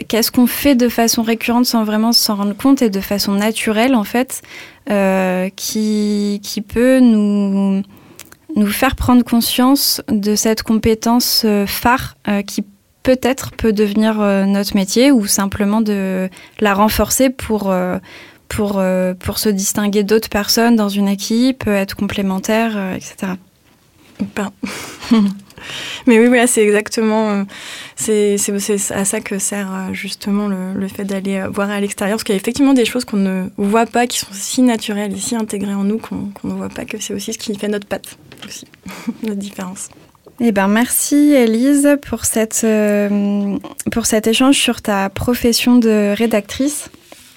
qu'est-ce 0.08 0.32
qu'on 0.32 0.46
fait 0.46 0.76
de 0.76 0.88
façon 0.88 1.24
récurrente 1.24 1.66
sans 1.66 1.84
vraiment 1.84 2.12
s'en 2.12 2.36
rendre 2.36 2.56
compte 2.56 2.84
et 2.84 2.92
de 2.92 3.00
façon 3.00 3.34
naturelle, 3.34 3.96
en 3.96 4.04
fait, 4.04 4.44
euh, 4.92 5.50
qui, 5.56 6.40
qui 6.44 6.62
peut 6.62 7.00
nous, 7.00 7.82
nous 8.56 8.68
faire 8.68 8.96
prendre 8.96 9.24
conscience 9.24 10.04
de 10.10 10.36
cette 10.36 10.62
compétence 10.62 11.44
phare 11.66 12.18
qui 12.46 12.64
peut-être 13.02 13.52
peut 13.54 13.74
devenir 13.74 14.18
notre 14.46 14.76
métier 14.76 15.12
ou 15.12 15.26
simplement 15.26 15.82
de 15.82 16.30
la 16.60 16.76
renforcer 16.76 17.32
pour 17.32 17.74
pour, 18.50 18.80
euh, 18.80 19.14
pour 19.14 19.38
se 19.38 19.48
distinguer 19.48 20.04
d'autres 20.04 20.28
personnes 20.28 20.76
dans 20.76 20.90
une 20.90 21.08
équipe, 21.08 21.68
être 21.68 21.96
complémentaire, 21.96 22.74
euh, 22.76 22.96
etc. 22.96 23.34
Ben. 24.36 24.52
Mais 26.08 26.20
oui, 26.20 26.28
voilà, 26.28 26.48
c'est 26.48 26.64
exactement, 26.64 27.32
euh, 27.32 27.44
c'est 27.96 28.38
à 28.92 29.06
ça 29.06 29.20
que 29.20 29.40
sert 29.40 29.90
justement 29.94 30.48
le, 30.48 30.74
le 30.74 30.88
fait 30.88 31.04
d'aller 31.04 31.46
voir 31.52 31.70
à 31.70 31.80
l'extérieur, 31.80 32.16
parce 32.16 32.24
qu'il 32.24 32.34
y 32.34 32.38
a 32.38 32.42
effectivement 32.42 32.74
des 32.74 32.86
choses 32.86 33.04
qu'on 33.06 33.18
ne 33.18 33.50
voit 33.58 33.86
pas, 33.86 34.08
qui 34.08 34.20
sont 34.20 34.32
si 34.32 34.62
naturelles 34.62 35.14
et 35.14 35.20
si 35.20 35.36
intégrées 35.36 35.76
en 35.76 35.84
nous 35.84 35.98
qu'on 35.98 36.32
ne 36.46 36.54
voit 36.54 36.70
pas, 36.70 36.86
que 36.86 36.98
c'est 37.00 37.14
aussi 37.14 37.34
ce 37.34 37.38
qui 37.38 37.54
fait 37.58 37.68
notre 37.68 37.88
patte, 37.88 38.18
aussi, 38.48 38.66
notre 39.24 39.40
différence. 39.40 39.90
Eh 40.40 40.54
ben, 40.54 40.70
merci 40.70 41.34
Elise 41.34 41.98
pour, 42.08 42.24
cette, 42.24 42.66
pour 43.92 44.06
cet 44.06 44.28
échange 44.28 44.56
sur 44.58 44.82
ta 44.82 45.10
profession 45.10 45.76
de 45.76 46.16
rédactrice. 46.18 46.90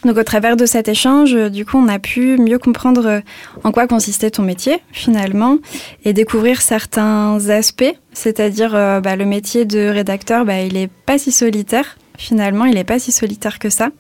Donc 0.04 0.16
au 0.16 0.24
travers 0.24 0.56
de 0.56 0.66
cet 0.66 0.88
échange, 0.88 1.34
du 1.50 1.64
coup, 1.64 1.78
on 1.78 1.88
a 1.88 1.98
pu 1.98 2.36
mieux 2.36 2.58
comprendre 2.58 3.06
euh, 3.06 3.20
en 3.62 3.70
quoi 3.70 3.86
consistait 3.86 4.30
ton 4.30 4.42
métier 4.42 4.80
finalement 4.90 5.58
et 6.04 6.12
découvrir 6.12 6.60
certains 6.60 7.48
aspects, 7.48 7.94
c'est-à-dire 8.12 8.74
euh, 8.74 9.00
bah, 9.00 9.14
le 9.14 9.24
métier 9.24 9.64
de 9.64 9.88
rédacteur, 9.88 10.44
bah, 10.44 10.60
il 10.60 10.74
n'est 10.74 10.90
pas 11.06 11.18
si 11.18 11.30
solitaire 11.30 11.96
finalement, 12.18 12.64
il 12.64 12.74
n'est 12.74 12.84
pas 12.84 12.98
si 12.98 13.12
solitaire 13.12 13.58
que 13.58 13.70
ça. 13.70 13.90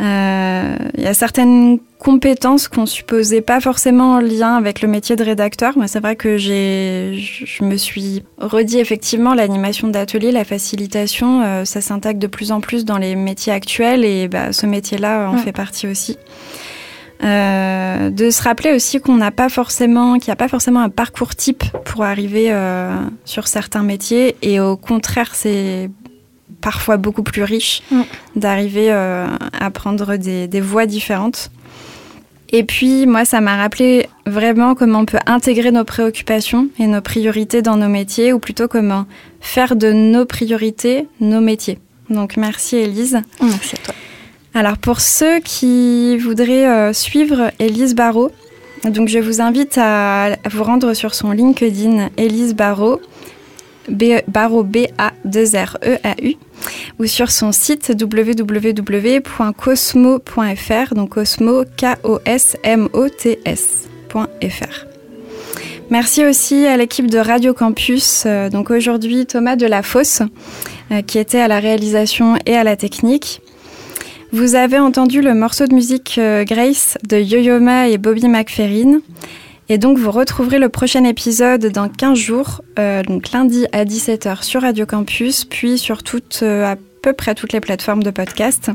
Euh, 0.00 0.76
il 0.96 1.04
y 1.04 1.06
a 1.06 1.14
certaines 1.14 1.78
compétences 1.98 2.68
qu'on 2.68 2.86
supposait 2.86 3.42
pas 3.42 3.60
forcément 3.60 4.14
en 4.14 4.20
lien 4.20 4.56
avec 4.56 4.80
le 4.80 4.88
métier 4.88 5.14
de 5.14 5.22
rédacteur. 5.22 5.76
Moi, 5.76 5.88
c'est 5.88 6.00
vrai 6.00 6.16
que 6.16 6.38
j'ai, 6.38 7.14
je 7.16 7.64
me 7.64 7.76
suis 7.76 8.24
redit 8.38 8.78
effectivement 8.78 9.34
l'animation 9.34 9.88
d'atelier, 9.88 10.32
la 10.32 10.44
facilitation, 10.44 11.42
euh, 11.42 11.64
ça 11.64 11.82
s'intègre 11.82 12.18
de 12.18 12.26
plus 12.26 12.50
en 12.50 12.60
plus 12.60 12.84
dans 12.86 12.98
les 12.98 13.14
métiers 13.14 13.52
actuels 13.52 14.04
et 14.04 14.28
bah, 14.28 14.52
ce 14.52 14.66
métier-là 14.66 15.28
en 15.30 15.36
fait 15.36 15.52
partie 15.52 15.86
aussi. 15.86 16.16
Euh, 17.22 18.08
de 18.08 18.30
se 18.30 18.42
rappeler 18.42 18.72
aussi 18.72 18.98
qu'on 18.98 19.16
n'a 19.16 19.30
pas 19.30 19.50
forcément, 19.50 20.18
qu'il 20.18 20.28
n'y 20.30 20.32
a 20.32 20.36
pas 20.36 20.48
forcément 20.48 20.80
un 20.80 20.88
parcours 20.88 21.34
type 21.34 21.64
pour 21.84 22.04
arriver 22.04 22.46
euh, 22.48 22.94
sur 23.26 23.46
certains 23.46 23.82
métiers 23.82 24.36
et 24.40 24.58
au 24.58 24.78
contraire, 24.78 25.34
c'est 25.34 25.90
parfois 26.60 26.96
beaucoup 26.96 27.22
plus 27.22 27.42
riche 27.42 27.82
mm. 27.90 28.02
d'arriver 28.36 28.92
euh, 28.92 29.26
à 29.58 29.70
prendre 29.70 30.16
des, 30.16 30.48
des, 30.48 30.60
voies 30.60 30.86
différentes. 30.86 31.50
Et 32.52 32.64
puis, 32.64 33.06
moi, 33.06 33.24
ça 33.24 33.40
m'a 33.40 33.56
rappelé 33.56 34.08
vraiment 34.26 34.74
comment 34.74 35.00
on 35.00 35.04
peut 35.04 35.20
intégrer 35.26 35.70
nos 35.70 35.84
préoccupations 35.84 36.68
et 36.78 36.86
nos 36.86 37.00
priorités 37.00 37.62
dans 37.62 37.76
nos 37.76 37.88
métiers, 37.88 38.32
ou 38.32 38.40
plutôt 38.40 38.66
comment 38.66 39.06
faire 39.40 39.76
de 39.76 39.92
nos 39.92 40.24
priorités 40.24 41.06
nos 41.20 41.40
métiers. 41.40 41.78
Donc, 42.08 42.36
merci 42.36 42.76
Elise. 42.76 43.20
Merci 43.40 43.76
à 43.76 43.84
toi. 43.84 43.94
Alors, 44.52 44.78
pour 44.78 45.00
ceux 45.00 45.38
qui 45.38 46.18
voudraient 46.18 46.66
euh, 46.66 46.92
suivre 46.92 47.52
Elise 47.60 47.94
Barrault, 47.94 48.32
donc 48.84 49.08
je 49.08 49.18
vous 49.18 49.40
invite 49.40 49.78
à 49.78 50.36
vous 50.50 50.64
rendre 50.64 50.94
sur 50.94 51.14
son 51.14 51.30
LinkedIn 51.30 52.08
Elise 52.16 52.54
Barrault, 52.54 53.00
B, 53.88 54.04
Barreau 54.26 54.64
B-A-2-R-E-A-U, 54.64 56.36
ou 56.98 57.06
sur 57.06 57.30
son 57.30 57.52
site 57.52 57.92
www.cosmo.fr, 58.00 58.54
donc 60.94 61.10
Cosmo, 61.10 61.64
K-O-S-M-O-T-S.fr. 61.76 62.60
Merci 65.90 66.24
aussi 66.24 66.66
à 66.66 66.76
l'équipe 66.76 67.10
de 67.10 67.18
Radio 67.18 67.52
Campus, 67.52 68.22
euh, 68.24 68.48
donc 68.48 68.70
aujourd'hui 68.70 69.26
Thomas 69.26 69.56
Delafosse, 69.56 70.22
euh, 70.92 71.02
qui 71.02 71.18
était 71.18 71.40
à 71.40 71.48
la 71.48 71.58
réalisation 71.58 72.36
et 72.46 72.56
à 72.56 72.62
la 72.62 72.76
technique. 72.76 73.42
Vous 74.32 74.54
avez 74.54 74.78
entendu 74.78 75.20
le 75.20 75.34
morceau 75.34 75.66
de 75.66 75.74
musique 75.74 76.14
euh, 76.18 76.44
Grace 76.44 76.96
de 77.08 77.16
Yo-Yo 77.16 77.58
et 77.88 77.98
Bobby 77.98 78.28
McFerrin. 78.28 79.00
Et 79.72 79.78
donc, 79.78 79.98
vous 79.98 80.10
retrouverez 80.10 80.58
le 80.58 80.68
prochain 80.68 81.04
épisode 81.04 81.66
dans 81.66 81.88
15 81.88 82.18
jours, 82.18 82.60
euh, 82.80 83.04
donc 83.04 83.30
lundi 83.30 83.66
à 83.70 83.84
17h 83.84 84.42
sur 84.42 84.62
Radio 84.62 84.84
Campus, 84.84 85.44
puis 85.44 85.78
sur 85.78 85.98
euh, 86.42 86.72
à 86.72 86.74
peu 87.02 87.12
près 87.12 87.36
toutes 87.36 87.52
les 87.52 87.60
plateformes 87.60 88.02
de 88.02 88.10
podcast. 88.10 88.72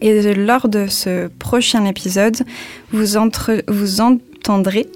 Et 0.00 0.34
lors 0.34 0.68
de 0.68 0.88
ce 0.88 1.28
prochain 1.28 1.84
épisode, 1.84 2.38
vous, 2.90 3.18
entendrez 3.18 4.88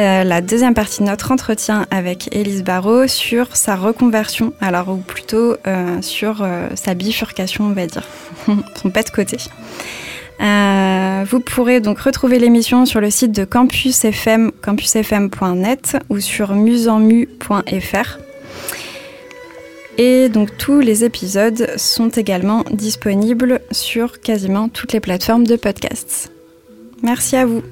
euh, 0.00 0.24
la 0.24 0.40
deuxième 0.40 0.72
partie 0.72 1.00
de 1.02 1.08
notre 1.08 1.30
entretien 1.30 1.86
avec 1.90 2.34
Élise 2.34 2.64
Barrault 2.64 3.06
sur 3.06 3.56
sa 3.56 3.76
reconversion, 3.76 4.54
alors 4.62 4.88
ou 4.88 4.96
plutôt 4.96 5.56
euh, 5.66 6.00
sur 6.00 6.40
euh, 6.40 6.68
sa 6.74 6.94
bifurcation, 6.94 7.64
on 7.64 7.72
va 7.72 7.86
dire, 7.86 8.04
son 8.82 8.88
pas 8.88 9.02
de 9.02 9.10
côté. 9.10 9.36
Euh, 10.40 11.24
vous 11.28 11.40
pourrez 11.40 11.80
donc 11.80 12.00
retrouver 12.00 12.38
l'émission 12.38 12.86
sur 12.86 13.00
le 13.00 13.10
site 13.10 13.32
de 13.32 13.44
Campus 13.44 14.04
FM, 14.04 14.50
campusfm.net 14.62 15.96
ou 16.08 16.20
sur 16.20 16.54
musenmu.fr. 16.54 18.18
Et 19.96 20.28
donc 20.28 20.56
tous 20.58 20.80
les 20.80 21.04
épisodes 21.04 21.70
sont 21.76 22.08
également 22.08 22.64
disponibles 22.72 23.60
sur 23.70 24.20
quasiment 24.20 24.68
toutes 24.68 24.92
les 24.92 25.00
plateformes 25.00 25.46
de 25.46 25.56
podcasts. 25.56 26.32
Merci 27.02 27.36
à 27.36 27.46
vous. 27.46 27.62